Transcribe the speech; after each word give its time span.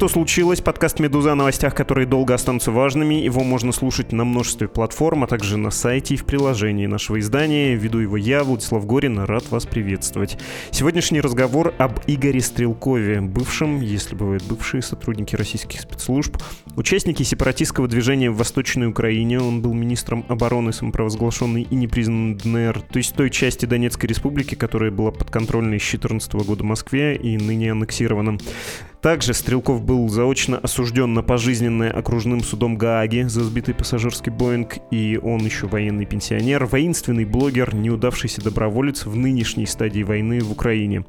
«Что 0.00 0.08
случилось?» 0.08 0.62
Подкаст 0.62 0.98
«Медуза» 0.98 1.32
о 1.32 1.34
новостях, 1.34 1.74
которые 1.74 2.06
долго 2.06 2.32
останутся 2.32 2.70
важными. 2.70 3.16
Его 3.16 3.44
можно 3.44 3.70
слушать 3.70 4.12
на 4.12 4.24
множестве 4.24 4.66
платформ, 4.66 5.24
а 5.24 5.26
также 5.26 5.58
на 5.58 5.70
сайте 5.70 6.14
и 6.14 6.16
в 6.16 6.24
приложении 6.24 6.86
нашего 6.86 7.20
издания. 7.20 7.74
Веду 7.74 7.98
его 7.98 8.16
я, 8.16 8.42
Владислав 8.42 8.86
Горин, 8.86 9.18
рад 9.18 9.50
вас 9.50 9.66
приветствовать. 9.66 10.38
Сегодняшний 10.70 11.20
разговор 11.20 11.74
об 11.76 12.00
Игоре 12.06 12.40
Стрелкове, 12.40 13.20
бывшем, 13.20 13.82
если 13.82 14.14
бывают 14.14 14.42
бывшие 14.44 14.80
сотрудники 14.80 15.36
российских 15.36 15.82
спецслужб, 15.82 16.34
участники 16.76 17.22
сепаратистского 17.22 17.86
движения 17.86 18.30
в 18.30 18.38
Восточной 18.38 18.86
Украине. 18.86 19.38
Он 19.38 19.60
был 19.60 19.74
министром 19.74 20.24
обороны 20.28 20.72
самопровозглашенной 20.72 21.68
и 21.68 21.74
непризнанной 21.74 22.36
ДНР, 22.36 22.80
то 22.90 22.96
есть 22.96 23.14
той 23.14 23.28
части 23.28 23.66
Донецкой 23.66 24.08
республики, 24.08 24.54
которая 24.54 24.90
была 24.90 25.10
подконтрольной 25.10 25.78
с 25.78 25.82
2014 25.82 26.32
года 26.36 26.64
Москве 26.64 27.16
и 27.16 27.36
ныне 27.36 27.72
аннексирована. 27.72 28.38
Также 29.00 29.32
Стрелков 29.32 29.82
был 29.82 30.10
заочно 30.10 30.58
осужден 30.58 31.14
на 31.14 31.22
пожизненное 31.22 31.90
окружным 31.90 32.42
судом 32.42 32.76
Гааги 32.76 33.22
за 33.22 33.42
сбитый 33.44 33.74
пассажирский 33.74 34.30
Боинг, 34.30 34.76
и 34.90 35.18
он 35.22 35.40
еще 35.40 35.66
военный 35.66 36.04
пенсионер, 36.04 36.66
воинственный 36.66 37.24
блогер, 37.24 37.74
неудавшийся 37.74 38.42
доброволец 38.42 39.06
в 39.06 39.16
нынешней 39.16 39.64
стадии 39.64 40.02
войны 40.02 40.40
в 40.40 40.52
Украине. 40.52 41.06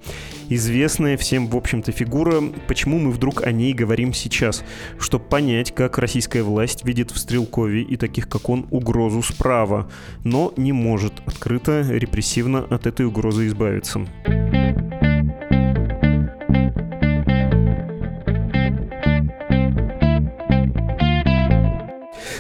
Известная 0.48 1.18
всем, 1.18 1.48
в 1.48 1.58
общем-то, 1.58 1.92
фигура, 1.92 2.42
почему 2.68 2.98
мы 2.98 3.12
вдруг 3.12 3.46
о 3.46 3.52
ней 3.52 3.74
говорим 3.74 4.14
сейчас, 4.14 4.64
чтобы 4.98 5.26
понять, 5.26 5.76
как 5.76 5.98
российская 5.98 6.44
власть 6.44 6.86
видит 6.86 7.12
в 7.12 7.18
Стрелкове 7.18 7.82
и 7.82 7.98
таких, 7.98 8.30
как 8.30 8.48
он, 8.48 8.68
угрозу 8.70 9.22
справа, 9.22 9.90
но 10.24 10.54
не 10.56 10.72
может 10.72 11.14
открыто, 11.26 11.82
репрессивно 11.90 12.60
от 12.70 12.88
этой 12.88 13.06
угрозы 13.06 13.48
избавиться. 13.48 14.08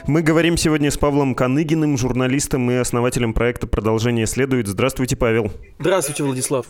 Мы 0.07 0.23
говорим 0.23 0.57
сегодня 0.57 0.89
с 0.89 0.97
Павлом 0.97 1.35
Каныгиным, 1.35 1.95
журналистом 1.95 2.71
и 2.71 2.73
основателем 2.73 3.33
проекта 3.33 3.67
«Продолжение 3.67 4.25
следует». 4.25 4.67
Здравствуйте, 4.67 5.15
Павел. 5.15 5.51
Здравствуйте, 5.79 6.23
Владислав. 6.23 6.65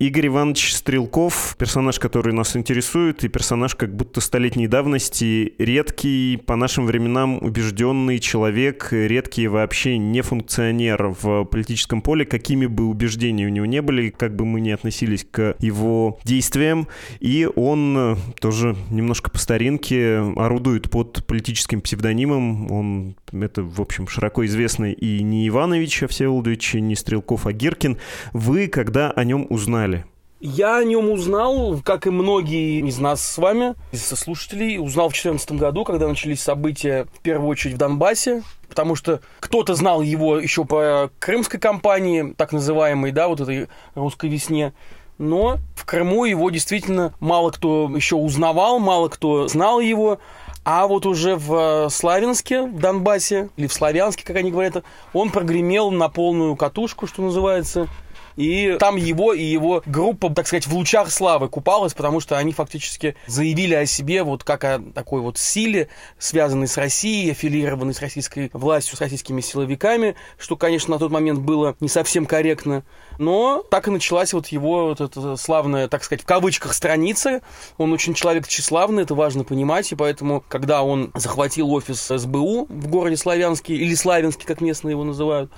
Игорь 0.00 0.26
Иванович 0.26 0.74
Стрелков, 0.74 1.54
персонаж, 1.58 2.00
который 2.00 2.32
нас 2.32 2.56
интересует, 2.56 3.22
и 3.22 3.28
персонаж 3.28 3.76
как 3.76 3.94
будто 3.94 4.20
столетней 4.20 4.66
давности, 4.66 5.54
редкий, 5.58 6.42
по 6.44 6.56
нашим 6.56 6.86
временам 6.86 7.38
убежденный 7.40 8.18
человек, 8.18 8.88
редкий 8.90 9.46
вообще 9.46 9.96
не 9.96 10.20
функционер 10.20 11.14
в 11.20 11.44
политическом 11.44 12.02
поле, 12.02 12.24
какими 12.24 12.66
бы 12.66 12.86
убеждения 12.86 13.46
у 13.46 13.50
него 13.50 13.66
не 13.66 13.80
были, 13.80 14.10
как 14.10 14.34
бы 14.34 14.44
мы 14.44 14.60
ни 14.60 14.70
относились 14.70 15.24
к 15.30 15.54
его 15.60 16.18
действиям. 16.24 16.88
И 17.20 17.48
он 17.54 18.18
тоже 18.40 18.76
немножко 18.90 19.30
по 19.30 19.38
старинке 19.38 20.18
орудует 20.36 20.90
под 20.90 21.24
политическим 21.26 21.80
псевдонимом. 21.80 22.71
Он 22.72 23.16
это, 23.32 23.62
в 23.62 23.82
общем, 23.82 24.08
широко 24.08 24.46
известный 24.46 24.92
и 24.92 25.22
не 25.22 25.46
Иванович 25.46 26.04
Всеволодович, 26.08 26.74
не 26.74 26.96
Стрелков, 26.96 27.46
а 27.46 27.52
Гиркин. 27.52 27.98
Вы 28.32 28.68
когда 28.68 29.10
о 29.10 29.24
нем 29.24 29.46
узнали? 29.50 30.06
Я 30.40 30.78
о 30.78 30.84
нем 30.84 31.10
узнал, 31.10 31.80
как 31.84 32.06
и 32.06 32.10
многие 32.10 32.80
из 32.80 32.98
нас 32.98 33.22
с 33.22 33.36
вами, 33.36 33.74
из 33.92 34.06
слушателей, 34.06 34.78
узнал 34.78 35.08
в 35.08 35.12
2014 35.12 35.52
году, 35.52 35.84
когда 35.84 36.08
начались 36.08 36.40
события, 36.40 37.06
в 37.12 37.20
первую 37.20 37.48
очередь, 37.48 37.74
в 37.74 37.78
Донбассе, 37.78 38.42
потому 38.68 38.96
что 38.96 39.20
кто-то 39.38 39.74
знал 39.74 40.00
его 40.00 40.38
еще 40.38 40.64
по 40.64 41.10
крымской 41.18 41.60
кампании, 41.60 42.34
так 42.36 42.52
называемой, 42.52 43.12
да, 43.12 43.28
вот 43.28 43.40
этой 43.42 43.68
русской 43.94 44.30
весне, 44.30 44.72
но 45.18 45.58
в 45.76 45.84
Крыму 45.84 46.24
его 46.24 46.50
действительно 46.50 47.14
мало 47.20 47.50
кто 47.50 47.90
еще 47.94 48.16
узнавал, 48.16 48.80
мало 48.80 49.08
кто 49.08 49.46
знал 49.46 49.78
его, 49.78 50.18
а 50.64 50.86
вот 50.86 51.06
уже 51.06 51.36
в 51.36 51.86
э, 51.86 51.90
Славянске, 51.90 52.62
в 52.62 52.78
Донбассе, 52.78 53.50
или 53.56 53.66
в 53.66 53.72
Славянске, 53.72 54.24
как 54.24 54.36
они 54.36 54.50
говорят, 54.50 54.84
он 55.12 55.30
прогремел 55.30 55.90
на 55.90 56.08
полную 56.08 56.54
катушку, 56.56 57.06
что 57.06 57.22
называется. 57.22 57.88
И 58.36 58.76
там 58.78 58.96
его 58.96 59.32
и 59.32 59.42
его 59.42 59.82
группа, 59.86 60.30
так 60.30 60.46
сказать, 60.46 60.66
в 60.66 60.74
лучах 60.74 61.10
славы 61.10 61.48
купалась, 61.48 61.94
потому 61.94 62.20
что 62.20 62.38
они 62.38 62.52
фактически 62.52 63.16
заявили 63.26 63.74
о 63.74 63.86
себе 63.86 64.22
вот 64.22 64.44
как 64.44 64.64
о 64.64 64.78
такой 64.78 65.20
вот 65.20 65.38
силе, 65.38 65.88
связанной 66.18 66.68
с 66.68 66.76
Россией, 66.76 67.30
аффилированной 67.32 67.94
с 67.94 68.00
российской 68.00 68.50
властью, 68.52 68.96
с 68.96 69.00
российскими 69.00 69.40
силовиками, 69.40 70.14
что, 70.38 70.56
конечно, 70.56 70.94
на 70.94 70.98
тот 70.98 71.10
момент 71.10 71.40
было 71.40 71.76
не 71.80 71.88
совсем 71.88 72.26
корректно. 72.26 72.84
Но 73.18 73.62
так 73.70 73.88
и 73.88 73.90
началась 73.90 74.32
вот 74.32 74.48
его 74.48 74.86
вот 74.86 75.00
эта 75.00 75.36
славная, 75.36 75.88
так 75.88 76.04
сказать, 76.04 76.22
в 76.22 76.26
кавычках 76.26 76.74
страница. 76.74 77.42
Он 77.78 77.92
очень 77.92 78.14
человек 78.14 78.48
тщеславный, 78.48 79.02
это 79.02 79.14
важно 79.14 79.44
понимать, 79.44 79.92
и 79.92 79.94
поэтому, 79.94 80.42
когда 80.48 80.82
он 80.82 81.10
захватил 81.14 81.72
офис 81.72 82.06
СБУ 82.08 82.66
в 82.68 82.88
городе 82.88 83.16
Славянске, 83.16 83.74
или 83.74 83.94
Славянске, 83.94 84.46
как 84.46 84.60
местные 84.60 84.92
его 84.92 85.04
называют, 85.04 85.50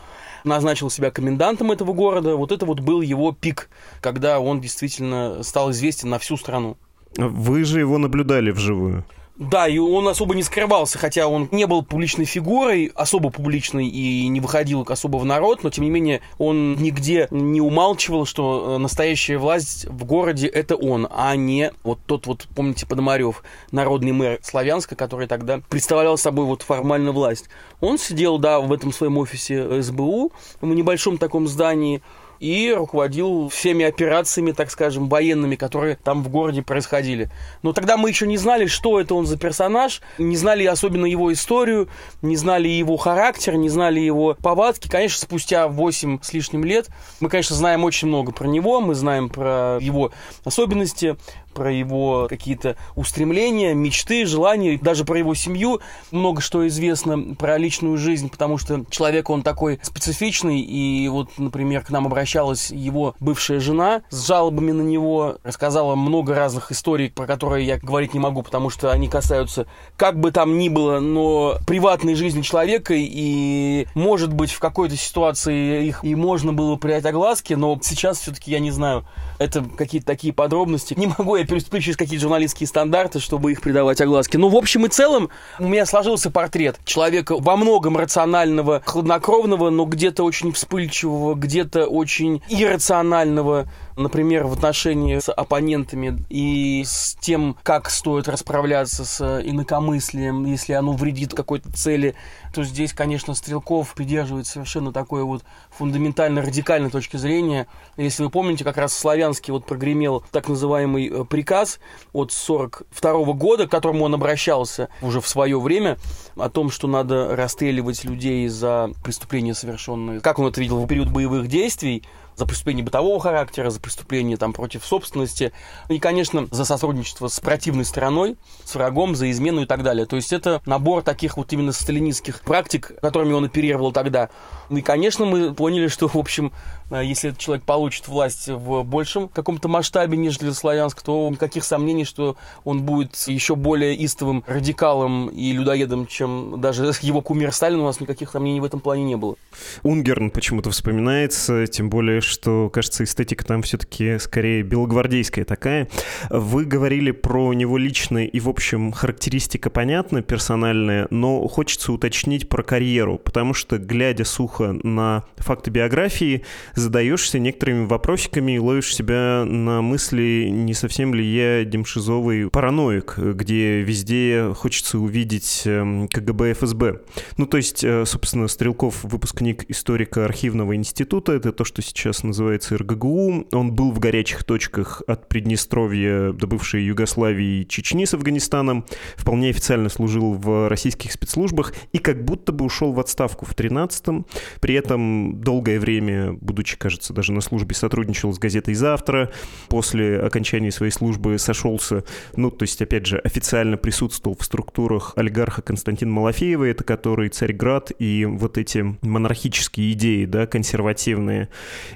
назначил 0.45 0.91
себя 0.91 1.11
комендантом 1.11 1.73
этого 1.73 1.93
города. 1.93 2.37
Вот 2.37 2.53
это 2.53 2.67
вот 2.67 2.81
был 2.81 3.01
его 3.01 3.33
пик, 3.33 3.69
когда 4.01 4.41
он 4.41 4.61
действительно 4.61 5.43
стал 5.43 5.71
известен 5.71 6.11
на 6.11 6.19
всю 6.19 6.37
страну. 6.37 6.77
Вы 7.17 7.65
же 7.65 7.81
его 7.81 7.99
наблюдали 7.99 8.51
вживую. 8.51 9.05
Да, 9.37 9.67
и 9.67 9.79
он 9.79 10.07
особо 10.07 10.37
не 10.37 10.45
скрывался, 10.45 10.97
хотя 10.97 11.27
он 11.27 11.49
не 11.51 11.67
был 11.67 11.83
публичной 11.83 12.25
фигурой, 12.25 12.93
особо 12.95 13.31
публичной 13.31 13.89
и 13.89 14.29
не 14.29 14.39
выходил 14.39 14.87
особо 14.89 15.17
в 15.17 15.25
народ, 15.25 15.65
но 15.65 15.71
тем 15.71 15.85
не 15.85 15.91
менее 15.91 16.21
он 16.39 16.77
нигде 16.77 17.27
не 17.33 17.61
умалчивал, 17.61 18.27
что 18.27 18.77
э, 18.77 18.79
настоящая 18.79 19.39
власть 19.39 19.87
в 19.87 20.05
городе 20.05 20.47
это 20.47 20.77
он, 20.77 21.09
а 21.11 21.35
не 21.35 21.73
вот 21.83 21.99
тот 22.07 22.29
вот, 22.29 22.47
помните, 22.55 22.87
Подомарев, 22.87 23.43
народный 23.73 24.13
мэр 24.13 24.39
Славянска, 24.41 24.95
который 24.95 25.27
тогда 25.27 25.61
представлял 25.69 26.17
собой 26.17 26.45
вот 26.45 26.63
формально 26.63 27.11
власть. 27.11 27.49
Он 27.81 27.99
сидел, 27.99 28.39
да, 28.39 28.61
в 28.61 28.73
этом 28.73 28.93
своем 28.93 29.19
офисе 29.19 29.83
СБУ, 29.83 30.31
в 30.61 30.67
небольшом 30.67 31.19
таком 31.19 31.49
здании, 31.49 32.03
и 32.41 32.73
руководил 32.73 33.49
всеми 33.49 33.85
операциями, 33.85 34.53
так 34.53 34.71
скажем, 34.71 35.09
военными, 35.09 35.57
которые 35.57 35.97
там 35.97 36.23
в 36.23 36.29
городе 36.29 36.63
происходили. 36.63 37.31
Но 37.63 37.73
тогда 37.73 37.97
мы 37.97 38.09
еще 38.09 38.27
не 38.27 38.37
знали, 38.37 38.67
что 38.67 39.01
это 39.01 39.15
он 39.15 39.27
за 39.27 39.39
персонаж, 39.39 40.01
не 40.19 40.37
знали 40.37 40.65
особенно 40.65 41.07
его 41.07 41.33
историю, 41.33 41.89
не 42.23 42.37
знали 42.37 42.69
его 42.69 42.97
характер, 42.97 43.57
не 43.57 43.69
знали 43.69 44.01
его 44.01 44.37
повадки. 44.41 44.89
Конечно, 44.89 45.19
спустя 45.19 45.69
8 45.69 46.21
с 46.23 46.33
лишним 46.33 46.65
лет 46.65 46.89
мы, 47.21 47.29
конечно, 47.29 47.57
знаем 47.57 47.85
очень 47.85 48.09
много 48.09 48.33
про 48.33 48.47
него, 48.47 48.81
мы 48.81 48.95
знаем 48.95 49.29
про 49.29 49.79
его 49.81 50.13
особенности, 50.45 51.17
про 51.55 51.73
его 51.73 52.27
какие-то 52.29 52.77
устремления, 52.97 53.73
мечты, 53.75 54.27
желания, 54.27 54.79
даже 54.79 55.05
про 55.05 55.19
его 55.19 55.35
семью. 55.35 55.81
Много 56.11 56.41
что 56.41 56.67
известно 56.67 57.35
про 57.35 57.57
личную 57.57 57.97
жизнь, 57.97 58.29
потому 58.29 58.59
что 58.59 58.85
человек, 58.91 59.31
он 59.31 59.43
такой 59.43 59.79
специфичный, 59.83 60.61
и 60.61 61.09
вот, 61.09 61.31
например, 61.39 61.83
к 61.83 61.91
нам 61.91 62.07
обращалась 62.07 62.71
его 62.71 63.15
бывшая 63.21 63.61
жена 63.61 64.03
с 64.11 64.27
жалобами 64.27 64.73
на 64.73 64.83
него, 64.83 65.39
рассказала 65.43 65.95
много 65.95 66.35
разных 66.35 66.73
историй, 66.73 67.11
про 67.11 67.27
которые 67.27 67.67
я 67.67 67.79
говорить 67.79 68.15
не 68.15 68.21
могу, 68.21 68.43
потому 68.43 68.71
что 68.71 68.91
они 68.91 69.09
касаются, 69.09 69.67
как 69.97 70.19
бы 70.19 70.31
там 70.33 70.59
ни 70.59 70.69
было, 70.69 71.01
но 71.01 71.57
приватной 71.67 72.15
жизни 72.15 72.43
человека, 72.43 72.95
и, 72.97 73.87
может 73.95 74.33
быть, 74.33 74.51
в 74.51 74.59
какой-то 74.59 74.97
ситуации 74.97 75.87
их 75.87 76.05
и 76.05 76.15
можно 76.15 76.53
было 76.53 76.77
принять 76.77 77.05
огласки, 77.05 77.55
но 77.55 77.79
сейчас 77.83 78.21
все-таки 78.21 78.51
я 78.51 78.59
не 78.59 78.71
знаю, 78.71 79.07
это 79.39 79.63
какие-то 79.63 80.07
такие 80.07 80.33
подробности. 80.33 80.95
Не 80.97 81.07
могу 81.07 81.37
я 81.37 81.44
переступить 81.45 81.85
через 81.85 81.97
какие-то 81.97 82.23
журналистские 82.23 82.67
стандарты, 82.67 83.21
чтобы 83.21 83.53
их 83.53 83.61
придавать 83.61 84.01
огласке. 84.01 84.39
Но 84.39 84.49
в 84.49 84.57
общем 84.57 84.87
и 84.87 84.89
целом 84.89 85.31
у 85.59 85.67
меня 85.67 85.87
сложился 85.87 86.31
портрет 86.31 86.79
человека 86.85 87.37
во 87.39 87.57
многом 87.57 87.97
рационального, 87.97 88.83
хладнокровного, 88.85 89.71
но 89.71 89.85
где-то 89.85 90.25
очень 90.25 90.53
вспыльчивого, 90.53 91.35
где-то 91.35 91.87
очень 91.87 92.43
иррационального, 92.49 93.67
например, 93.97 94.47
в 94.47 94.53
отношении 94.53 95.19
с 95.19 95.31
оппонентами 95.31 96.25
и 96.29 96.83
с 96.85 97.17
тем, 97.21 97.57
как 97.63 97.91
стоит 97.91 98.29
расправляться 98.29 99.05
с 99.05 99.41
инакомыслием, 99.45 100.45
если 100.45 100.73
оно 100.73 100.93
вредит 100.93 101.35
какой-то 101.35 101.73
цели, 101.73 102.15
то 102.53 102.65
здесь, 102.65 102.93
конечно, 102.93 103.35
Стрелков 103.35 103.95
придерживает 103.95 104.47
совершенно 104.47 104.93
такой 104.93 105.25
вот 105.25 105.45
фундаментально 105.71 106.43
радикальной 106.43 106.91
точки 106.91 107.17
зрения. 107.17 107.67
Если 107.97 108.23
вы 108.23 108.31
помните, 108.31 108.65
как 108.65 108.77
раз 108.77 108.97
Славянский 108.97 109.53
вот 109.53 109.67
прогремел 109.67 110.25
так 110.31 110.49
называемый 110.49 111.09
э, 111.09 111.25
приказ 111.25 111.79
от 112.13 112.33
42 112.33 113.33
года, 113.35 113.67
к 113.67 113.71
которому 113.71 114.05
он 114.05 114.15
обращался 114.15 114.89
уже 115.03 115.21
в 115.21 115.29
свое 115.29 115.59
время, 115.61 115.99
о 116.37 116.49
том, 116.49 116.71
что 116.71 116.87
надо 116.87 117.35
расстреливать 117.37 118.05
людей 118.05 118.49
за 118.49 118.91
преступления 119.03 119.55
совершенные. 119.55 120.21
Как 120.21 120.39
он 120.39 120.47
это 120.47 120.61
видел 120.61 120.81
в 120.81 120.87
период 120.87 121.11
боевых 121.11 121.49
действий, 121.49 122.05
за 122.37 122.47
преступление 122.47 122.85
бытового 122.85 123.21
характера, 123.21 123.71
за 123.71 123.81
преступление 123.81 124.37
там, 124.37 124.53
против 124.53 124.85
собственности, 124.85 125.53
и, 125.89 125.99
конечно, 125.99 126.49
за 126.51 126.65
сотрудничество 126.65 127.29
с 127.29 127.41
противной 127.41 127.85
стороной, 127.85 128.37
с 128.65 128.75
врагом, 128.75 129.15
за 129.15 129.31
измену 129.31 129.63
и 129.63 129.67
так 129.67 129.83
далее. 129.83 130.07
То 130.07 130.17
есть 130.17 130.33
это 130.33 130.63
набор 130.67 131.03
таких 131.03 131.37
вот 131.37 131.53
именно 131.53 131.73
сталинистских 131.73 132.41
практик, 132.41 132.93
которыми 133.01 133.33
он 133.33 133.45
оперировал 133.45 133.93
тогда. 133.93 134.31
Ну 134.69 134.79
и, 134.79 134.83
конечно, 134.83 135.25
мы 135.25 135.55
поняли, 135.55 135.89
что, 135.89 136.09
в 136.09 136.17
общем, 136.17 136.53
э, 136.91 137.03
если 137.05 137.31
этот 137.31 137.41
человек 137.41 137.65
получит 137.65 138.09
власть 138.09 138.49
в 138.49 138.83
большем 138.83 139.29
каком-то 139.29 139.69
масштабе, 139.69 140.17
нежели 140.17 140.51
Славянск, 140.51 141.03
то 141.03 141.29
никаких 141.31 141.65
сомнений, 141.65 142.05
что 142.05 142.37
он 142.65 142.83
будет 142.83 143.15
еще 143.27 143.57
более 143.57 144.03
истовым 144.05 144.45
радикалом 144.47 145.29
и 145.29 145.53
людоедом, 145.53 146.07
чем 146.07 146.61
даже 146.61 146.93
его 147.03 147.21
кумир 147.21 147.53
Сталин, 147.53 147.81
у 147.81 147.85
нас 147.85 148.01
никаких 148.01 148.31
сомнений 148.31 148.61
в 148.61 148.65
этом 148.65 148.81
плане 148.81 149.05
не 149.05 149.17
было. 149.17 149.37
Унгерн 149.83 150.31
почему-то 150.31 150.71
вспоминается, 150.71 151.67
тем 151.67 151.91
более, 151.91 152.21
что, 152.25 152.71
кажется, 152.71 153.05
эстетика 153.05 153.45
там 153.45 153.63
все-таки 153.63 154.19
скорее 154.19 154.63
белогвардейская 154.63 155.45
такая. 155.45 155.89
Вы 156.31 156.65
говорили 156.65 157.11
про 157.11 157.53
него 157.53 157.79
лично, 157.79 158.25
и, 158.25 158.41
в 158.41 158.49
общем, 158.49 158.93
характеристика 158.93 159.71
понятна, 159.71 160.23
персональная, 160.23 161.07
но 161.11 161.47
хочется 161.49 161.93
уточнить 161.93 162.49
про 162.49 162.63
карьеру, 162.63 163.19
потому 163.19 163.55
что, 163.55 163.79
глядя 163.79 164.25
сухо 164.25 164.73
на 164.83 165.25
факты 165.37 165.71
биографии, 165.71 166.45
задаешься 166.75 167.39
некоторыми 167.39 167.87
вопросиками 167.87 168.53
и 168.53 168.59
ловишь 168.59 168.95
себя 168.95 169.45
на 169.47 169.83
мысли, 169.83 170.49
не 170.51 170.75
совсем 170.75 171.15
ли 171.15 171.25
я 171.25 171.65
демшизовый 171.65 172.51
параноик, 172.51 173.19
где 173.19 173.83
везде 173.83 174.53
хочется 174.55 174.99
увидеть 174.99 175.63
эм, 175.67 176.09
КГБ 176.09 176.53
ФСБ. 176.53 177.01
Ну, 177.37 177.47
то 177.47 177.57
есть, 177.57 177.85
э, 177.85 178.05
собственно, 178.07 178.49
Стрелков 178.49 179.05
выпускник 179.05 179.65
историко-архивного 179.69 180.77
института, 180.77 181.33
это 181.33 181.53
то, 181.53 181.65
что 181.65 181.83
сейчас 181.83 182.14
сейчас 182.15 182.23
называется 182.23 182.79
РГГУ. 182.79 183.49
Он 183.51 183.73
был 183.73 183.91
в 183.91 183.99
горячих 183.99 184.45
точках 184.45 185.03
от 185.09 185.29
Приднестровья 185.29 186.33
до 186.33 186.47
бывшей 186.47 186.85
Югославии 186.85 187.63
и 187.63 187.69
Чечни 187.69 188.05
с 188.05 188.15
Афганистаном. 188.15 188.85
Вполне 189.17 189.51
официально 189.51 189.89
служил 189.89 190.35
в 190.35 190.69
российских 190.69 191.11
спецслужбах 191.11 191.75
и 191.93 191.99
как 191.99 192.25
будто 192.25 192.53
бы 192.53 192.65
ушел 192.65 192.93
в 192.93 193.01
отставку 193.01 193.47
в 193.47 193.57
13-м. 193.57 194.27
При 194.61 194.77
этом 194.77 195.41
долгое 195.41 195.81
время, 195.81 196.35
будучи, 196.35 196.79
кажется, 196.79 197.13
даже 197.13 197.33
на 197.33 197.41
службе, 197.41 197.75
сотрудничал 197.75 198.33
с 198.33 198.39
газетой 198.39 198.75
«Завтра». 198.75 199.33
После 199.69 200.21
окончания 200.21 200.71
своей 200.71 200.93
службы 200.93 201.37
сошелся, 201.39 202.05
ну, 202.37 202.53
то 202.53 202.63
есть, 202.63 202.81
опять 202.81 203.07
же, 203.07 203.19
официально 203.19 203.77
присутствовал 203.77 204.37
в 204.39 204.45
структурах 204.45 205.15
олигарха 205.17 205.63
Константина 205.63 206.13
Малафеева, 206.13 206.65
это 206.65 206.85
который 206.85 207.29
Царьград 207.29 207.91
и 207.99 208.25
вот 208.25 208.57
эти 208.57 208.97
монархические 209.03 209.93
идеи, 209.93 210.27
да, 210.27 210.47
консервативные. 210.47 211.49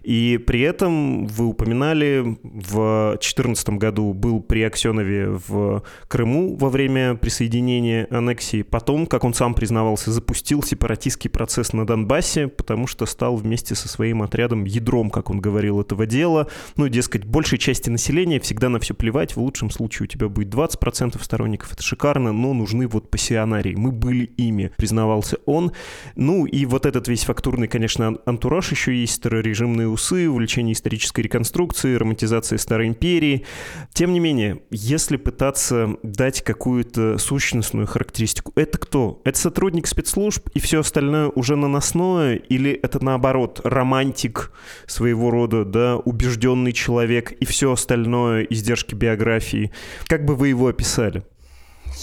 И 0.09 0.39
при 0.39 0.63
этом 0.63 1.27
вы 1.27 1.45
упоминали, 1.45 2.39
в 2.43 3.11
2014 3.19 3.69
году 3.77 4.15
был 4.15 4.41
при 4.41 4.63
Аксенове 4.63 5.39
в 5.47 5.83
Крыму 6.09 6.57
во 6.57 6.71
время 6.71 7.15
присоединения 7.15 8.07
аннексии. 8.11 8.63
Потом, 8.63 9.07
как 9.07 9.25
он 9.25 9.35
сам 9.35 9.53
признавался, 9.53 10.11
запустил 10.11 10.63
сепаратистский 10.63 11.29
процесс 11.29 11.75
на 11.75 11.87
Донбассе, 11.87 12.49
потому 12.49 12.87
что 12.87 13.05
стал 13.05 13.37
вместе 13.37 13.75
со 13.75 13.87
своим 13.87 14.23
отрядом 14.23 14.65
ядром, 14.65 15.11
как 15.11 15.29
он 15.29 15.43
говорил, 15.43 15.79
этого 15.79 16.07
дела. 16.07 16.49
Ну, 16.77 16.89
дескать, 16.89 17.27
большей 17.27 17.59
части 17.59 17.91
населения 17.91 18.41
всегда 18.41 18.71
на 18.71 18.81
все 18.81 18.95
плевать. 18.95 19.37
В 19.37 19.41
лучшем 19.43 19.69
случае 19.69 20.05
у 20.05 20.07
тебя 20.07 20.31
будет 20.31 20.49
20% 20.49 21.23
сторонников. 21.23 21.75
Это 21.75 21.83
шикарно, 21.83 22.33
но 22.33 22.55
нужны 22.55 22.89
вот 22.89 23.11
пассионарии. 23.11 23.75
Мы 23.75 23.93
были 23.93 24.25
ими, 24.39 24.73
признавался 24.79 25.37
он. 25.45 25.73
Ну, 26.17 26.47
и 26.47 26.65
вот 26.65 26.87
этот 26.87 27.09
весь 27.09 27.25
фактурный, 27.25 27.69
конечно, 27.69 28.17
антураж 28.25 28.71
еще 28.71 28.99
есть, 28.99 29.17
старорежимные 29.17 29.98
усы, 29.99 30.29
увлечение 30.29 30.73
исторической 30.73 31.23
реконструкцией, 31.23 31.97
романтизацией 31.97 32.59
Старой 32.59 32.87
Империи. 32.87 33.45
Тем 33.93 34.13
не 34.13 34.21
менее, 34.21 34.63
если 34.71 35.17
пытаться 35.17 35.97
дать 36.03 36.43
какую-то 36.43 37.19
сущностную 37.19 37.87
характеристику, 37.87 38.53
это 38.55 38.79
кто? 38.79 39.21
Это 39.25 39.39
сотрудник 39.39 39.89
спецслужб 39.89 40.49
и 40.55 40.61
все 40.61 40.81
остальное 40.81 41.29
уже 41.29 41.57
наносное? 41.57 42.37
Или 42.37 42.71
это 42.71 43.05
наоборот, 43.05 43.61
романтик 43.65 44.53
своего 44.87 45.31
рода, 45.31 45.65
да, 45.65 45.97
убежденный 45.97 46.73
человек 46.73 47.33
и 47.33 47.45
все 47.45 47.73
остальное 47.73 48.45
издержки 48.45 48.95
биографии? 48.95 49.73
Как 50.07 50.25
бы 50.25 50.37
вы 50.37 50.49
его 50.49 50.69
описали? 50.69 51.25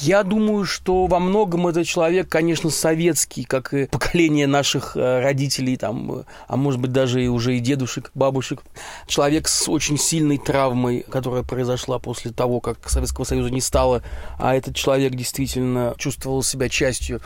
Я 0.01 0.24
думаю, 0.24 0.65
что 0.65 1.07
во 1.07 1.19
многом 1.19 1.68
этот 1.68 1.88
человек, 1.88 2.27
конечно, 2.27 2.69
советский, 2.69 3.44
как 3.45 3.74
и 3.74 3.86
поколение 3.86 4.45
наших 4.45 4.97
э, 4.97 5.21
родителей, 5.21 5.77
там, 5.77 6.19
э, 6.19 6.24
а 6.47 6.57
может 6.57 6.81
быть 6.81 6.92
даже 6.92 7.24
и 7.24 7.27
уже 7.27 7.56
и 7.56 7.59
дедушек, 7.59 8.12
бабушек. 8.13 8.63
Человек 9.07 9.47
с 9.47 9.69
очень 9.69 9.97
сильной 9.97 10.38
травмой, 10.38 11.06
которая 11.09 11.44
произошла 11.44 11.97
после 12.00 12.31
того, 12.31 12.59
как 12.59 12.89
Советского 12.89 13.24
Союза 13.24 13.50
не 13.50 13.62
стало, 13.62 14.03
а 14.38 14.56
этот 14.56 14.75
человек 14.75 15.13
действительно 15.15 15.95
чувствовал 15.98 16.44
себя 16.44 16.68
частью 16.68 17.21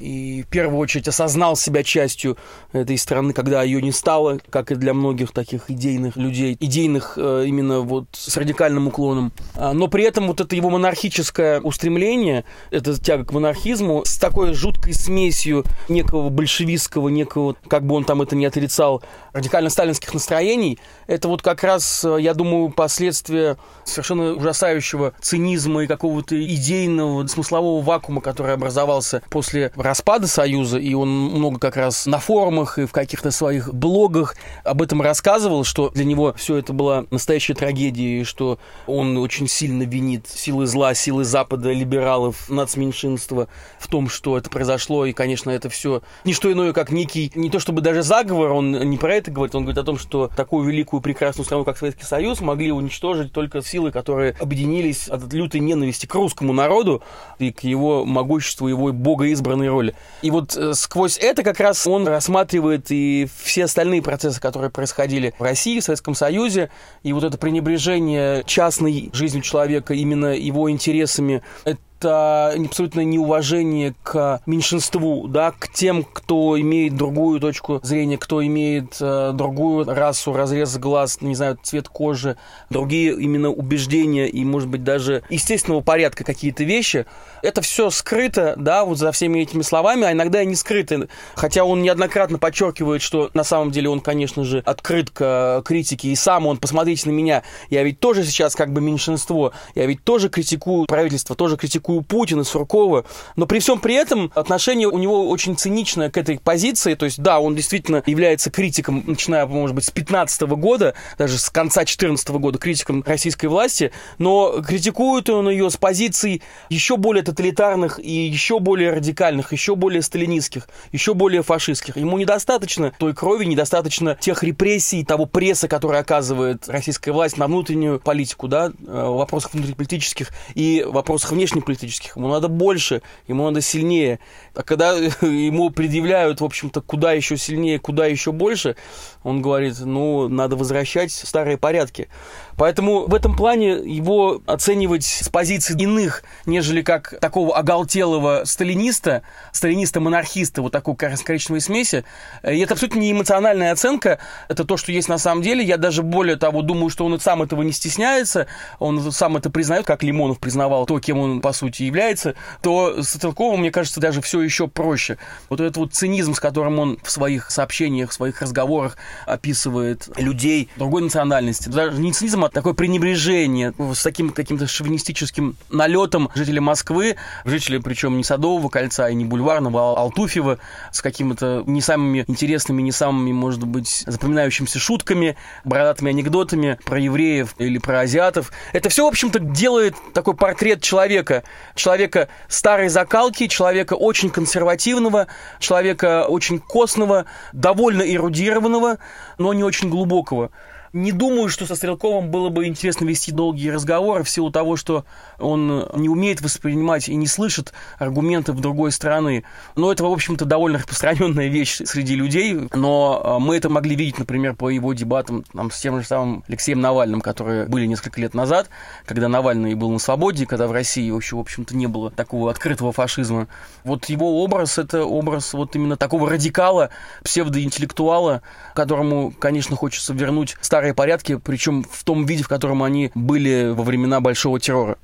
и 0.00 0.42
в 0.42 0.46
первую 0.46 0.78
очередь 0.78 1.06
осознал 1.08 1.56
себя 1.56 1.82
частью 1.82 2.36
этой 2.72 2.96
страны, 2.96 3.32
когда 3.32 3.62
ее 3.62 3.82
не 3.82 3.92
стало, 3.92 4.40
как 4.50 4.72
и 4.72 4.74
для 4.74 4.94
многих 4.94 5.32
таких 5.32 5.70
идейных 5.70 6.16
людей, 6.16 6.56
идейных 6.58 7.14
э, 7.16 7.44
именно 7.46 7.80
вот 7.80 8.06
с 8.12 8.36
радикальным 8.36 8.88
уклоном. 8.88 9.32
А, 9.54 9.72
но 9.72 9.88
при 9.88 10.04
этом 10.04 10.26
вот 10.26 10.40
это 10.40 10.56
его 10.56 10.70
монархическое 10.70 11.60
устремление, 11.60 12.44
эта 12.70 12.98
тяга 12.98 13.24
к 13.24 13.32
монархизму 13.32 14.02
с 14.06 14.18
такой 14.18 14.54
жуткой 14.54 14.94
смесью 14.94 15.64
некого 15.88 16.30
большевистского, 16.30 17.08
некого, 17.08 17.56
как 17.68 17.84
бы 17.84 17.94
он 17.94 18.04
там 18.04 18.22
это 18.22 18.34
не 18.36 18.46
отрицал, 18.46 19.02
радикально-сталинских 19.32 20.12
настроений, 20.14 20.78
это 21.06 21.28
вот 21.28 21.42
как 21.42 21.62
раз, 21.62 22.04
э, 22.04 22.18
я 22.20 22.34
думаю, 22.34 22.70
последствия 22.70 23.56
совершенно 23.84 24.34
ужасающего 24.34 25.12
цинизма 25.20 25.84
и 25.84 25.86
какого-то 25.86 26.42
идейного, 26.42 27.26
смыслового 27.26 27.82
вакуума, 27.82 28.20
который 28.20 28.54
образовался 28.54 29.22
после 29.30 29.72
распада 29.76 30.26
Союза, 30.26 30.78
и 30.78 30.94
он 30.94 31.08
много 31.08 31.58
как 31.58 31.76
раз 31.76 32.06
на 32.06 32.18
форумах 32.18 32.78
и 32.78 32.86
в 32.86 32.92
каких-то 32.92 33.30
своих 33.30 33.72
блогах 33.72 34.36
об 34.64 34.82
этом 34.82 35.02
рассказывал, 35.02 35.64
что 35.64 35.90
для 35.90 36.04
него 36.04 36.34
все 36.36 36.56
это 36.56 36.72
была 36.72 37.04
настоящая 37.10 37.54
трагедия, 37.54 38.20
и 38.20 38.24
что 38.24 38.58
он 38.86 39.16
очень 39.18 39.48
сильно 39.48 39.82
винит 39.82 40.26
силы 40.28 40.66
зла, 40.66 40.94
силы 40.94 41.24
Запада, 41.24 41.72
либералов, 41.72 42.48
нацменьшинства 42.48 43.48
в 43.78 43.86
том, 43.88 44.08
что 44.08 44.36
это 44.36 44.50
произошло, 44.50 45.06
и, 45.06 45.12
конечно, 45.12 45.50
это 45.50 45.68
все 45.68 46.02
не 46.24 46.32
что 46.32 46.52
иное, 46.52 46.72
как 46.72 46.90
некий, 46.90 47.32
не 47.34 47.50
то 47.50 47.58
чтобы 47.58 47.80
даже 47.80 48.02
заговор, 48.02 48.52
он 48.52 48.72
не 48.72 48.98
про 48.98 49.14
это 49.20 49.30
говорит, 49.30 49.54
он 49.54 49.62
говорит 49.62 49.78
о 49.78 49.84
том, 49.84 49.98
что 49.98 50.30
такую 50.34 50.66
великую 50.68 51.00
прекрасную 51.00 51.44
страну, 51.44 51.64
как 51.64 51.78
Советский 51.78 52.04
Союз, 52.04 52.40
могли 52.40 52.72
уничтожить 52.72 53.32
только 53.32 53.62
силы, 53.62 53.92
которые 53.92 54.34
объединились 54.40 55.08
от 55.08 55.32
лютой 55.32 55.60
ненависти 55.60 56.06
к 56.06 56.14
русскому 56.14 56.52
народу 56.52 57.02
и 57.38 57.52
к 57.52 57.62
его 57.62 58.04
могуществу, 58.04 58.68
его 58.68 58.92
богоизбранной 58.92 59.68
роли. 59.68 59.94
И 60.22 60.30
вот 60.30 60.56
э, 60.56 60.74
сквозь 60.74 61.18
это 61.18 61.42
как 61.42 61.60
раз 61.60 61.86
он 61.86 62.06
рассматривает 62.08 62.86
и 62.90 63.28
все 63.42 63.64
остальные 63.64 64.02
процессы, 64.02 64.40
которые 64.40 64.70
происходили 64.70 65.34
в 65.38 65.42
России, 65.42 65.80
в 65.80 65.84
Советском 65.84 66.14
Союзе, 66.14 66.70
и 67.02 67.12
вот 67.12 67.24
это 67.24 67.38
пренебрежение 67.38 68.42
частной 68.44 69.10
жизнью 69.12 69.42
человека, 69.42 69.94
именно 69.94 70.34
его 70.34 70.70
интересами, 70.70 71.42
это 71.64 71.78
это 72.00 72.54
абсолютно 72.56 73.00
неуважение 73.00 73.94
к 74.02 74.40
меньшинству, 74.46 75.28
да, 75.28 75.52
к 75.52 75.70
тем, 75.70 76.02
кто 76.04 76.58
имеет 76.58 76.96
другую 76.96 77.40
точку 77.40 77.80
зрения, 77.82 78.16
кто 78.16 78.44
имеет 78.44 78.96
э, 79.00 79.32
другую 79.34 79.84
расу, 79.84 80.32
разрез 80.32 80.78
глаз, 80.78 81.20
не 81.20 81.34
знаю, 81.34 81.58
цвет 81.62 81.88
кожи, 81.88 82.38
другие 82.70 83.12
именно 83.20 83.50
убеждения 83.50 84.28
и, 84.28 84.44
может 84.46 84.70
быть, 84.70 84.82
даже 84.82 85.24
естественного 85.28 85.82
порядка 85.82 86.24
какие-то 86.24 86.64
вещи. 86.64 87.04
Это 87.42 87.60
все 87.60 87.90
скрыто, 87.90 88.54
да, 88.56 88.84
вот 88.86 88.96
за 88.96 89.12
всеми 89.12 89.40
этими 89.40 89.60
словами, 89.60 90.04
а 90.04 90.12
иногда 90.12 90.42
и 90.42 90.46
не 90.46 90.54
скрыто. 90.54 91.08
Хотя 91.34 91.64
он 91.64 91.82
неоднократно 91.82 92.38
подчеркивает, 92.38 93.02
что 93.02 93.30
на 93.34 93.44
самом 93.44 93.72
деле 93.72 93.90
он, 93.90 94.00
конечно 94.00 94.44
же, 94.44 94.62
открыт 94.64 95.10
к 95.10 95.62
критике, 95.66 96.08
и 96.08 96.16
сам 96.16 96.46
он, 96.46 96.56
посмотрите 96.56 97.10
на 97.10 97.12
меня, 97.12 97.42
я 97.68 97.82
ведь 97.82 98.00
тоже 98.00 98.24
сейчас 98.24 98.56
как 98.56 98.72
бы 98.72 98.80
меньшинство, 98.80 99.52
я 99.74 99.84
ведь 99.84 100.02
тоже 100.02 100.30
критикую 100.30 100.86
правительство, 100.86 101.36
тоже 101.36 101.58
критикую 101.58 101.89
критикую 101.90 102.02
Путина, 102.02 102.44
Суркова, 102.44 103.04
но 103.36 103.46
при 103.46 103.58
всем 103.58 103.80
при 103.80 103.94
этом 103.94 104.30
отношение 104.34 104.88
у 104.88 104.98
него 104.98 105.28
очень 105.28 105.56
циничное 105.56 106.10
к 106.10 106.16
этой 106.16 106.38
позиции, 106.38 106.94
то 106.94 107.04
есть, 107.04 107.20
да, 107.20 107.40
он 107.40 107.54
действительно 107.54 108.02
является 108.06 108.50
критиком, 108.50 109.02
начиная, 109.06 109.46
может 109.46 109.74
быть, 109.74 109.84
с 109.84 109.90
15 109.90 110.42
года, 110.42 110.94
даже 111.18 111.38
с 111.38 111.50
конца 111.50 111.84
14 111.84 112.28
года, 112.30 112.58
критиком 112.58 113.02
российской 113.06 113.46
власти, 113.46 113.92
но 114.18 114.62
критикует 114.62 115.28
он 115.30 115.48
ее 115.48 115.70
с 115.70 115.76
позиций 115.76 116.42
еще 116.68 116.96
более 116.96 117.22
тоталитарных 117.22 117.98
и 117.98 118.28
еще 118.28 118.60
более 118.60 118.90
радикальных, 118.90 119.52
еще 119.52 119.74
более 119.74 120.02
сталинистских, 120.02 120.68
еще 120.92 121.14
более 121.14 121.42
фашистских. 121.42 121.96
Ему 121.96 122.18
недостаточно 122.18 122.92
той 122.98 123.14
крови, 123.14 123.46
недостаточно 123.46 124.16
тех 124.20 124.42
репрессий, 124.42 125.04
того 125.04 125.26
пресса, 125.26 125.68
который 125.68 126.00
оказывает 126.00 126.68
российская 126.68 127.12
власть 127.12 127.36
на 127.36 127.46
внутреннюю 127.46 128.00
политику, 128.00 128.48
да, 128.48 128.66
э, 128.66 128.70
в 128.70 129.16
вопросах 129.16 129.54
внутриполитических 129.54 130.30
и 130.54 130.84
вопросах 130.86 131.32
внешнеполитических. 131.32 131.79
Ему 132.16 132.28
надо 132.28 132.48
больше, 132.48 133.02
ему 133.28 133.44
надо 133.44 133.60
сильнее. 133.60 134.20
А 134.54 134.62
когда 134.62 134.92
ему 135.20 135.70
предъявляют, 135.70 136.40
в 136.40 136.44
общем-то, 136.44 136.80
куда 136.80 137.12
еще 137.12 137.36
сильнее, 137.36 137.78
куда 137.78 138.06
еще 138.06 138.32
больше, 138.32 138.76
он 139.22 139.42
говорит, 139.42 139.78
ну, 139.80 140.28
надо 140.28 140.56
возвращать 140.56 141.12
старые 141.12 141.58
порядки. 141.58 142.08
Поэтому 142.56 143.06
в 143.06 143.14
этом 143.14 143.36
плане 143.36 143.70
его 143.70 144.42
оценивать 144.46 145.04
с 145.04 145.28
позиций 145.28 145.76
иных, 145.78 146.22
нежели 146.46 146.82
как 146.82 147.18
такого 147.20 147.56
оголтелого 147.56 148.42
сталиниста, 148.44 149.22
сталиниста-монархиста, 149.52 150.62
вот 150.62 150.72
такой 150.72 150.96
коричневой 150.96 151.60
смеси, 151.60 152.04
э, 152.42 152.62
это 152.62 152.74
абсолютно 152.74 152.98
не 152.98 153.12
эмоциональная 153.12 153.72
оценка, 153.72 154.18
это 154.48 154.64
то, 154.64 154.76
что 154.76 154.92
есть 154.92 155.08
на 155.08 155.18
самом 155.18 155.42
деле. 155.42 155.64
Я 155.64 155.76
даже 155.76 156.02
более 156.02 156.36
того 156.36 156.62
думаю, 156.62 156.90
что 156.90 157.04
он 157.04 157.18
сам 157.20 157.42
этого 157.42 157.62
не 157.62 157.72
стесняется, 157.72 158.46
он 158.78 159.12
сам 159.12 159.36
это 159.36 159.50
признает, 159.50 159.86
как 159.86 160.02
Лимонов 160.02 160.38
признавал 160.38 160.86
то, 160.86 160.98
кем 160.98 161.18
он 161.18 161.40
по 161.40 161.52
сути 161.52 161.82
является, 161.82 162.34
то 162.62 163.02
с 163.02 163.10
Стрелковым, 163.20 163.60
мне 163.60 163.70
кажется, 163.70 164.00
даже 164.00 164.22
все 164.22 164.40
еще 164.40 164.66
проще. 164.66 165.18
Вот 165.50 165.60
этот 165.60 165.76
вот 165.76 165.92
цинизм, 165.92 166.34
с 166.34 166.40
которым 166.40 166.78
он 166.78 166.98
в 167.02 167.10
своих 167.10 167.50
сообщениях, 167.50 168.10
в 168.10 168.14
своих 168.14 168.40
разговорах 168.40 168.96
описывает 169.26 170.08
людей 170.16 170.68
другой 170.76 171.02
национальности, 171.02 171.68
даже 171.68 171.98
не 171.98 172.12
цинизм, 172.12 172.44
а 172.44 172.48
такое 172.48 172.74
пренебрежение 172.74 173.74
с 173.78 174.02
таким 174.02 174.30
каким-то 174.30 174.66
шовинистическим 174.66 175.56
налетом 175.70 176.30
жителей 176.34 176.60
Москвы, 176.60 177.16
жителей, 177.44 177.80
причем 177.80 178.16
не 178.16 178.24
Садового 178.24 178.68
кольца 178.68 179.08
и 179.08 179.14
не 179.14 179.24
Бульварного, 179.24 179.80
а 179.80 180.00
Алтуфьева, 180.00 180.58
с 180.92 181.02
какими-то 181.02 181.64
не 181.66 181.80
самыми 181.80 182.24
интересными, 182.26 182.82
не 182.82 182.92
самыми, 182.92 183.32
может 183.32 183.64
быть, 183.64 184.04
запоминающимися 184.06 184.78
шутками, 184.78 185.36
бородатыми 185.64 186.10
анекдотами 186.10 186.78
про 186.84 186.98
евреев 186.98 187.54
или 187.58 187.78
про 187.78 188.00
азиатов. 188.00 188.52
Это 188.72 188.88
все, 188.88 189.04
в 189.04 189.08
общем-то, 189.08 189.38
делает 189.38 189.94
такой 190.14 190.34
портрет 190.34 190.82
человека. 190.82 191.42
Человека 191.74 192.28
старой 192.48 192.88
закалки, 192.88 193.46
человека 193.46 193.94
очень 193.94 194.30
консервативного, 194.30 195.26
человека 195.58 196.26
очень 196.26 196.58
костного, 196.58 197.26
довольно 197.52 198.02
эрудированного, 198.02 198.98
но 199.38 199.52
не 199.52 199.64
очень 199.64 199.90
глубокого. 199.90 200.50
Не 200.92 201.12
думаю, 201.12 201.48
что 201.48 201.66
со 201.66 201.76
Стрелковым 201.76 202.32
было 202.32 202.48
бы 202.48 202.66
интересно 202.66 203.04
вести 203.04 203.30
долгие 203.30 203.68
разговоры 203.68 204.24
в 204.24 204.30
силу 204.30 204.50
того, 204.50 204.74
что 204.74 205.04
он 205.38 205.88
не 205.94 206.08
умеет 206.08 206.40
воспринимать 206.40 207.08
и 207.08 207.14
не 207.14 207.28
слышит 207.28 207.72
аргументов 207.98 208.60
другой 208.60 208.90
стороны. 208.90 209.44
Но 209.76 209.92
это, 209.92 210.02
в 210.02 210.12
общем-то, 210.12 210.46
довольно 210.46 210.78
распространенная 210.78 211.46
вещь 211.46 211.80
среди 211.84 212.16
людей. 212.16 212.68
Но 212.74 213.20
а, 213.22 213.38
мы 213.38 213.56
это 213.56 213.68
могли 213.68 213.94
видеть, 213.94 214.18
например, 214.18 214.56
по 214.56 214.68
его 214.68 214.92
дебатам 214.92 215.44
там, 215.54 215.70
с 215.70 215.80
тем 215.80 216.00
же 216.00 216.06
самым 216.06 216.42
Алексеем 216.48 216.80
Навальным, 216.80 217.20
которые 217.20 217.66
были 217.66 217.86
несколько 217.86 218.20
лет 218.20 218.34
назад, 218.34 218.68
когда 219.06 219.28
Навальный 219.28 219.74
был 219.74 219.90
на 219.90 220.00
свободе, 220.00 220.44
когда 220.44 220.66
в 220.66 220.72
России 220.72 221.08
вообще, 221.08 221.36
в 221.36 221.40
общем-то, 221.40 221.76
не 221.76 221.86
было 221.86 222.10
такого 222.10 222.50
открытого 222.50 222.92
фашизма. 222.92 223.46
Вот 223.84 224.06
его 224.06 224.42
образ— 224.42 224.76
это 224.78 225.04
образ 225.04 225.52
вот 225.52 225.76
именно 225.76 225.96
такого 225.96 226.28
радикала, 226.28 226.90
псевдоинтеллектуала, 227.22 228.42
которому, 228.74 229.32
конечно, 229.38 229.76
хочется 229.76 230.14
вернуть 230.14 230.56
старый 230.60 230.79
старые 230.80 230.94
порядки, 230.94 231.36
причем 231.36 231.84
в 231.84 232.04
том 232.04 232.24
виде, 232.24 232.42
в 232.42 232.48
котором 232.48 232.82
они 232.82 233.10
были 233.14 233.70
во 233.70 233.82
времена 233.82 234.20
Большого 234.20 234.58
террора 234.58 234.96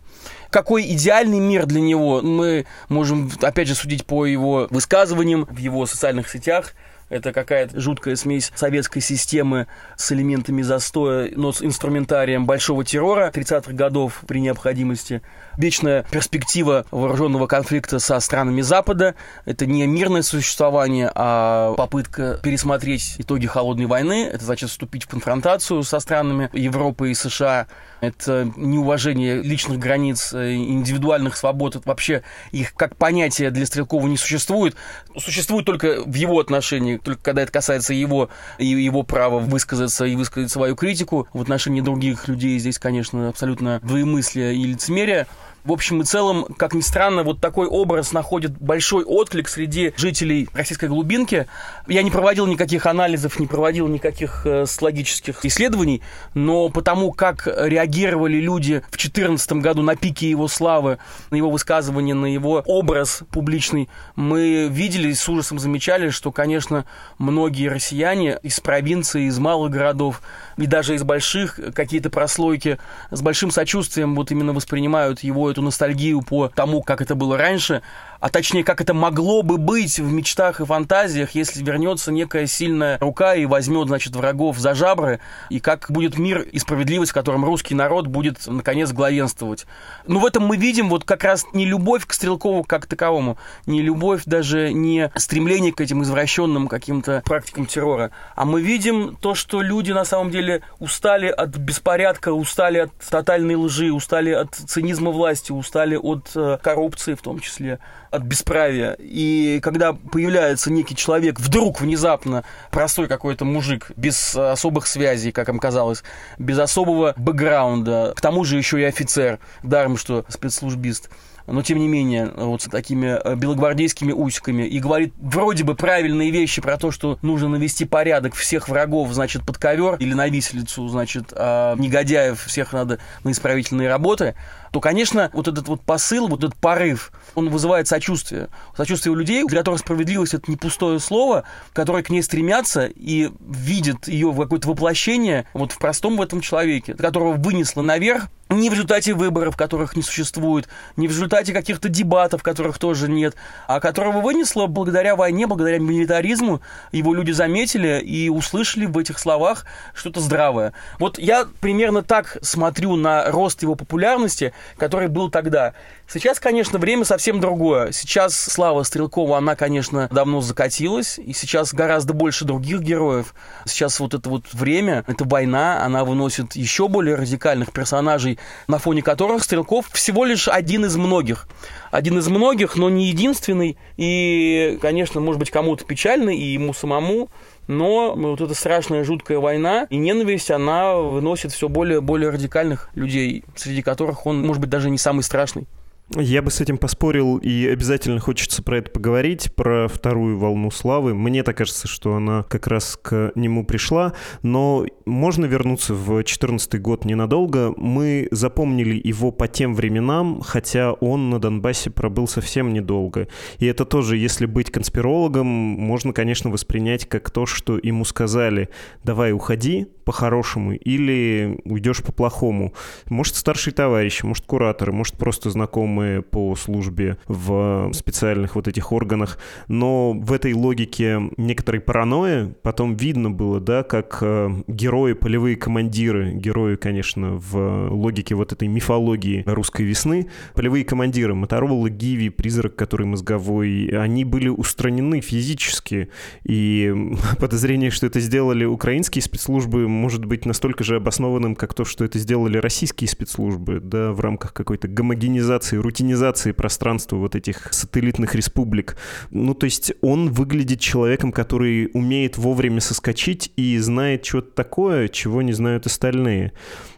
какой 0.50 0.84
идеальный 0.92 1.38
мир 1.38 1.66
для 1.66 1.80
него, 1.80 2.22
мы 2.22 2.64
можем, 2.88 3.30
опять 3.42 3.68
же, 3.68 3.74
судить 3.74 4.06
по 4.06 4.24
его 4.24 4.68
высказываниям 4.70 5.44
в 5.44 5.58
его 5.58 5.86
социальных 5.86 6.30
сетях. 6.30 6.72
Это 7.08 7.32
какая-то 7.32 7.80
жуткая 7.80 8.16
смесь 8.16 8.50
советской 8.56 9.00
системы 9.00 9.68
с 9.96 10.10
элементами 10.10 10.62
застоя, 10.62 11.30
но 11.36 11.52
с 11.52 11.62
инструментарием 11.62 12.46
большого 12.46 12.84
террора 12.84 13.30
30-х 13.32 13.72
годов 13.72 14.24
при 14.26 14.40
необходимости. 14.40 15.22
Вечная 15.56 16.04
перспектива 16.10 16.84
вооруженного 16.90 17.46
конфликта 17.46 18.00
со 18.00 18.18
странами 18.18 18.60
Запада. 18.60 19.14
Это 19.44 19.66
не 19.66 19.86
мирное 19.86 20.22
существование, 20.22 21.10
а 21.14 21.74
попытка 21.74 22.40
пересмотреть 22.42 23.14
итоги 23.18 23.46
холодной 23.46 23.86
войны. 23.86 24.28
Это 24.30 24.44
значит 24.44 24.70
вступить 24.70 25.04
в 25.04 25.08
конфронтацию 25.08 25.84
со 25.84 26.00
странами 26.00 26.50
Европы 26.52 27.12
и 27.12 27.14
США. 27.14 27.68
Это 28.00 28.50
неуважение 28.56 29.40
личных 29.42 29.78
границ, 29.78 30.34
э, 30.34 30.54
индивидуальных 30.54 31.36
свобод. 31.36 31.76
Это 31.76 31.88
вообще 31.88 32.22
их 32.50 32.74
как 32.74 32.96
понятие 32.96 33.50
для 33.50 33.64
Стрелкова 33.64 34.06
не 34.06 34.16
существует. 34.16 34.76
Существует 35.16 35.64
только 35.64 36.02
в 36.04 36.14
его 36.14 36.38
отношении 36.38 36.95
только 36.98 37.22
когда 37.22 37.42
это 37.42 37.52
касается 37.52 37.94
его 37.94 38.30
и 38.58 38.66
его 38.66 39.02
права 39.02 39.38
высказаться 39.38 40.04
и 40.04 40.16
высказать 40.16 40.50
свою 40.50 40.76
критику 40.76 41.28
в 41.32 41.40
отношении 41.40 41.80
других 41.80 42.28
людей, 42.28 42.58
здесь, 42.58 42.78
конечно, 42.78 43.28
абсолютно 43.28 43.80
двоемыслие 43.82 44.54
и 44.54 44.64
лицемерие. 44.64 45.26
В 45.66 45.72
общем 45.72 46.00
и 46.00 46.04
целом, 46.04 46.44
как 46.56 46.74
ни 46.74 46.80
странно, 46.80 47.24
вот 47.24 47.40
такой 47.40 47.66
образ 47.66 48.12
находит 48.12 48.56
большой 48.56 49.02
отклик 49.02 49.48
среди 49.48 49.92
жителей 49.96 50.48
российской 50.54 50.88
глубинки. 50.88 51.48
Я 51.88 52.04
не 52.04 52.12
проводил 52.12 52.46
никаких 52.46 52.86
анализов, 52.86 53.40
не 53.40 53.48
проводил 53.48 53.88
никаких 53.88 54.42
э, 54.46 54.64
логических 54.80 55.44
исследований, 55.44 56.02
но 56.34 56.68
потому 56.68 57.10
как 57.10 57.48
реагировали 57.48 58.36
люди 58.36 58.84
в 58.86 58.96
2014 58.96 59.52
году 59.54 59.82
на 59.82 59.96
пике 59.96 60.30
его 60.30 60.46
славы, 60.46 60.98
на 61.32 61.36
его 61.36 61.50
высказывания, 61.50 62.14
на 62.14 62.26
его 62.26 62.62
образ 62.64 63.22
публичный, 63.32 63.88
мы 64.14 64.68
видели 64.70 65.08
и 65.08 65.14
с 65.14 65.28
ужасом 65.28 65.58
замечали, 65.58 66.10
что, 66.10 66.30
конечно, 66.30 66.84
многие 67.18 67.66
россияне 67.66 68.38
из 68.44 68.60
провинции, 68.60 69.24
из 69.24 69.40
малых 69.40 69.72
городов 69.72 70.22
и 70.56 70.66
даже 70.66 70.94
из 70.94 71.02
больших 71.02 71.58
какие-то 71.74 72.10
прослойки 72.10 72.78
с 73.10 73.20
большим 73.20 73.50
сочувствием 73.50 74.14
вот 74.14 74.30
именно 74.30 74.52
воспринимают 74.52 75.20
его 75.20 75.50
эту 75.50 75.62
ностальгию 75.62 76.22
по 76.22 76.48
тому, 76.48 76.82
как 76.82 77.02
это 77.02 77.14
было 77.14 77.36
раньше, 77.36 77.82
а 78.26 78.28
точнее, 78.28 78.64
как 78.64 78.80
это 78.80 78.92
могло 78.92 79.42
бы 79.42 79.56
быть 79.56 80.00
в 80.00 80.12
мечтах 80.12 80.60
и 80.60 80.64
фантазиях, 80.64 81.36
если 81.36 81.62
вернется 81.62 82.10
некая 82.10 82.48
сильная 82.48 82.98
рука 82.98 83.36
и 83.36 83.46
возьмет, 83.46 83.86
значит, 83.86 84.16
врагов 84.16 84.58
за 84.58 84.74
жабры, 84.74 85.20
и 85.48 85.60
как 85.60 85.86
будет 85.90 86.18
мир 86.18 86.40
и 86.40 86.58
справедливость, 86.58 87.12
в 87.12 87.14
котором 87.14 87.44
русский 87.44 87.76
народ 87.76 88.08
будет, 88.08 88.44
наконец, 88.48 88.90
главенствовать. 88.90 89.64
Ну, 90.08 90.18
в 90.18 90.26
этом 90.26 90.44
мы 90.44 90.56
видим 90.56 90.88
вот 90.88 91.04
как 91.04 91.22
раз 91.22 91.46
не 91.52 91.66
любовь 91.66 92.04
к 92.04 92.12
Стрелкову 92.12 92.64
как 92.64 92.86
таковому, 92.86 93.38
не 93.64 93.80
любовь, 93.80 94.22
даже 94.26 94.72
не 94.72 95.12
стремление 95.14 95.72
к 95.72 95.80
этим 95.80 96.02
извращенным 96.02 96.66
каким-то 96.66 97.22
практикам 97.24 97.66
террора, 97.66 98.10
а 98.34 98.44
мы 98.44 98.60
видим 98.60 99.16
то, 99.20 99.36
что 99.36 99.62
люди 99.62 99.92
на 99.92 100.04
самом 100.04 100.32
деле 100.32 100.62
устали 100.80 101.28
от 101.28 101.56
беспорядка, 101.56 102.32
устали 102.32 102.78
от 102.78 102.90
тотальной 103.08 103.54
лжи, 103.54 103.92
устали 103.92 104.32
от 104.32 104.52
цинизма 104.52 105.12
власти, 105.12 105.52
устали 105.52 105.94
от 105.94 106.32
э, 106.34 106.58
коррупции 106.60 107.14
в 107.14 107.22
том 107.22 107.38
числе 107.38 107.78
от 108.16 108.22
бесправия. 108.22 108.96
И 108.98 109.60
когда 109.62 109.92
появляется 109.92 110.72
некий 110.72 110.96
человек, 110.96 111.38
вдруг 111.38 111.80
внезапно 111.80 112.44
простой 112.70 113.08
какой-то 113.08 113.44
мужик, 113.44 113.90
без 113.96 114.34
особых 114.34 114.86
связей, 114.86 115.32
как 115.32 115.48
им 115.48 115.58
казалось, 115.58 116.02
без 116.38 116.58
особого 116.58 117.14
бэкграунда, 117.16 118.12
к 118.16 118.20
тому 118.20 118.44
же 118.44 118.56
еще 118.56 118.80
и 118.80 118.84
офицер, 118.84 119.38
даром 119.62 119.96
что 119.96 120.24
спецслужбист, 120.28 121.10
но 121.46 121.62
тем 121.62 121.78
не 121.78 121.88
менее, 121.88 122.32
вот 122.36 122.62
с 122.62 122.64
такими 122.64 123.18
э, 123.22 123.34
белогвардейскими 123.36 124.12
усиками, 124.12 124.64
и 124.64 124.78
говорит 124.80 125.14
вроде 125.20 125.64
бы 125.64 125.74
правильные 125.74 126.30
вещи 126.30 126.60
про 126.60 126.76
то, 126.76 126.90
что 126.90 127.18
нужно 127.22 127.48
навести 127.48 127.84
порядок 127.84 128.34
всех 128.34 128.68
врагов, 128.68 129.12
значит, 129.12 129.44
под 129.44 129.58
ковер 129.58 129.96
или 129.96 130.12
на 130.12 130.28
виселицу, 130.28 130.88
значит, 130.88 131.32
а 131.32 131.76
негодяев 131.76 132.42
всех 132.42 132.72
надо 132.72 132.98
на 133.22 133.30
исправительные 133.30 133.88
работы, 133.88 134.34
то, 134.76 134.80
конечно, 134.80 135.30
вот 135.32 135.48
этот 135.48 135.68
вот 135.68 135.80
посыл, 135.80 136.28
вот 136.28 136.44
этот 136.44 136.54
порыв, 136.56 137.10
он 137.34 137.48
вызывает 137.48 137.88
сочувствие. 137.88 138.50
Сочувствие 138.76 139.10
у 139.10 139.14
людей, 139.14 139.42
для 139.46 139.60
которых 139.60 139.80
справедливость– 139.80 140.34
это 140.34 140.50
не 140.50 140.58
пустое 140.58 141.00
слово, 141.00 141.44
которые 141.72 142.04
к 142.04 142.10
ней 142.10 142.22
стремятся 142.22 142.84
и 142.84 143.30
видят 143.40 144.06
ее 144.06 144.30
в 144.32 144.38
какое-то 144.38 144.68
воплощение 144.68 145.46
вот 145.54 145.72
в 145.72 145.78
простом 145.78 146.18
в 146.18 146.20
этом 146.20 146.42
человеке, 146.42 146.92
которого 146.92 147.32
вынесло 147.32 147.80
наверх, 147.80 148.28
не 148.48 148.70
в 148.70 148.74
результате 148.74 149.12
выборов, 149.14 149.56
которых 149.56 149.96
не 149.96 150.02
существует, 150.02 150.68
не 150.96 151.08
в 151.08 151.10
результате 151.10 151.52
каких-то 151.52 151.88
дебатов, 151.88 152.42
которых 152.42 152.78
тоже 152.78 153.10
нет, 153.10 153.34
а 153.66 153.80
которого 153.80 154.20
вынесло 154.20 154.66
благодаря 154.66 155.16
войне, 155.16 155.46
благодаря 155.46 155.78
милитаризму, 155.78 156.60
его 156.92 157.12
люди 157.12 157.32
заметили 157.32 158.00
и 158.00 158.28
услышали 158.28 158.86
в 158.86 158.96
этих 158.98 159.18
словах 159.18 159.66
что-то 159.94 160.20
здравое. 160.20 160.72
Вот 161.00 161.18
я 161.18 161.46
примерно 161.60 162.02
так 162.02 162.38
смотрю 162.40 162.94
на 162.94 163.30
рост 163.30 163.62
его 163.62 163.74
популярности, 163.74 164.52
который 164.76 165.08
был 165.08 165.30
тогда. 165.30 165.74
Сейчас, 166.08 166.38
конечно, 166.38 166.78
время 166.78 167.04
совсем 167.04 167.40
другое. 167.40 167.92
Сейчас 167.92 168.36
слава 168.36 168.82
Стрелкова, 168.82 169.38
она, 169.38 169.56
конечно, 169.56 170.08
давно 170.12 170.40
закатилась, 170.40 171.18
и 171.18 171.32
сейчас 171.32 171.74
гораздо 171.74 172.14
больше 172.14 172.44
других 172.44 172.80
героев. 172.80 173.34
Сейчас 173.64 173.98
вот 173.98 174.14
это 174.14 174.28
вот 174.28 174.44
время, 174.52 175.04
эта 175.06 175.24
война, 175.24 175.82
она 175.82 176.04
выносит 176.04 176.54
еще 176.54 176.88
более 176.88 177.16
радикальных 177.16 177.72
персонажей, 177.72 178.38
на 178.68 178.78
фоне 178.78 179.02
которых 179.02 179.42
Стрелков 179.42 179.88
всего 179.92 180.24
лишь 180.24 180.48
один 180.48 180.84
из 180.84 180.96
многих. 180.96 181.48
Один 181.90 182.18
из 182.18 182.28
многих, 182.28 182.76
но 182.76 182.90
не 182.90 183.08
единственный. 183.08 183.76
И, 183.96 184.78
конечно, 184.80 185.20
может 185.20 185.38
быть, 185.38 185.50
кому-то 185.50 185.84
печально, 185.84 186.30
и 186.30 186.42
ему 186.42 186.74
самому, 186.74 187.28
но 187.66 188.14
вот 188.14 188.40
эта 188.40 188.54
страшная, 188.54 189.04
жуткая 189.04 189.38
война 189.38 189.86
и 189.90 189.96
ненависть, 189.96 190.50
она 190.50 190.96
выносит 190.96 191.52
все 191.52 191.68
более 191.68 192.00
более 192.00 192.30
радикальных 192.30 192.90
людей, 192.94 193.44
среди 193.54 193.82
которых 193.82 194.26
он, 194.26 194.42
может 194.42 194.60
быть, 194.60 194.70
даже 194.70 194.90
не 194.90 194.98
самый 194.98 195.22
страшный. 195.22 195.66
Я 196.14 196.40
бы 196.40 196.52
с 196.52 196.60
этим 196.60 196.78
поспорил, 196.78 197.38
и 197.38 197.66
обязательно 197.66 198.20
хочется 198.20 198.62
про 198.62 198.78
это 198.78 198.92
поговорить, 198.92 199.52
про 199.56 199.88
вторую 199.88 200.38
волну 200.38 200.70
славы. 200.70 201.14
Мне 201.14 201.42
так 201.42 201.56
кажется, 201.56 201.88
что 201.88 202.14
она 202.14 202.44
как 202.44 202.68
раз 202.68 202.96
к 203.00 203.32
нему 203.34 203.66
пришла, 203.66 204.12
но 204.42 204.86
можно 205.04 205.46
вернуться 205.46 205.94
в 205.94 206.06
2014 206.06 206.80
год 206.80 207.04
ненадолго. 207.04 207.74
Мы 207.76 208.28
запомнили 208.30 209.00
его 209.02 209.32
по 209.32 209.48
тем 209.48 209.74
временам, 209.74 210.42
хотя 210.42 210.92
он 210.92 211.28
на 211.28 211.40
Донбассе 211.40 211.90
пробыл 211.90 212.28
совсем 212.28 212.72
недолго. 212.72 213.26
И 213.58 213.66
это 213.66 213.84
тоже, 213.84 214.16
если 214.16 214.46
быть 214.46 214.70
конспирологом, 214.70 215.46
можно, 215.46 216.12
конечно, 216.12 216.50
воспринять 216.50 217.06
как 217.06 217.32
то, 217.32 217.46
что 217.46 217.80
ему 217.82 218.04
сказали 218.04 218.68
«давай 219.02 219.32
уходи 219.32 219.88
по-хорошему» 220.04 220.74
или 220.74 221.60
«уйдешь 221.64 222.04
по-плохому». 222.04 222.74
Может, 223.06 223.34
старший 223.34 223.72
товарищ, 223.72 224.22
может, 224.22 224.46
кураторы, 224.46 224.92
может, 224.92 225.18
просто 225.18 225.50
знакомый 225.50 225.95
знакомые 225.96 226.22
по 226.22 226.54
службе 226.56 227.16
в 227.26 227.90
специальных 227.92 228.54
вот 228.54 228.68
этих 228.68 228.92
органах, 228.92 229.38
но 229.68 230.12
в 230.12 230.32
этой 230.32 230.52
логике 230.52 231.30
некоторой 231.36 231.80
паранойи 231.80 232.54
потом 232.62 232.96
видно 232.96 233.30
было, 233.30 233.60
да, 233.60 233.82
как 233.82 234.18
э, 234.20 234.50
герои, 234.66 235.14
полевые 235.14 235.56
командиры, 235.56 236.32
герои, 236.32 236.76
конечно, 236.76 237.36
в 237.36 237.88
логике 237.90 238.34
вот 238.34 238.52
этой 238.52 238.68
мифологии 238.68 239.42
русской 239.46 239.82
весны, 239.82 240.28
полевые 240.54 240.84
командиры, 240.84 241.34
Моторола, 241.34 241.88
Гиви, 241.88 242.28
Призрак, 242.28 242.76
который 242.76 243.06
мозговой, 243.06 243.86
они 243.86 244.24
были 244.24 244.48
устранены 244.48 245.20
физически, 245.20 246.08
и 246.44 246.94
подозрение, 247.40 247.90
что 247.90 248.06
это 248.06 248.20
сделали 248.20 248.64
украинские 248.64 249.22
спецслужбы, 249.22 249.88
может 249.88 250.24
быть 250.24 250.46
настолько 250.46 250.84
же 250.84 250.96
обоснованным, 250.96 251.54
как 251.54 251.74
то, 251.74 251.84
что 251.84 252.04
это 252.04 252.18
сделали 252.18 252.58
российские 252.58 253.08
спецслужбы, 253.08 253.80
да, 253.80 254.12
в 254.12 254.20
рамках 254.20 254.52
какой-то 254.52 254.88
гомогенизации 254.88 255.76
рутинизации 255.86 256.52
пространства 256.52 257.16
вот 257.16 257.34
этих 257.34 257.72
сателлитных 257.72 258.34
республик. 258.34 258.96
Ну, 259.30 259.54
то 259.54 259.64
есть 259.64 259.92
он 260.02 260.30
выглядит 260.30 260.80
человеком, 260.80 261.32
который 261.32 261.90
умеет 261.94 262.36
вовремя 262.36 262.80
соскочить 262.80 263.52
и 263.56 263.78
знает 263.78 264.24
что-то 264.26 264.50
такое, 264.50 265.08
чего 265.08 265.42
не 265.42 265.52
знают 265.52 265.86
остальные. 265.86 266.52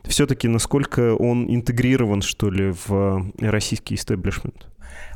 Все-таки 0.05 0.49
насколько 0.49 1.15
он 1.15 1.47
интегрирован, 1.55 2.23
что 2.23 2.51
ли, 2.51 2.75
в 2.87 3.31
российский 3.39 3.95
истеблишмент? 3.95 4.67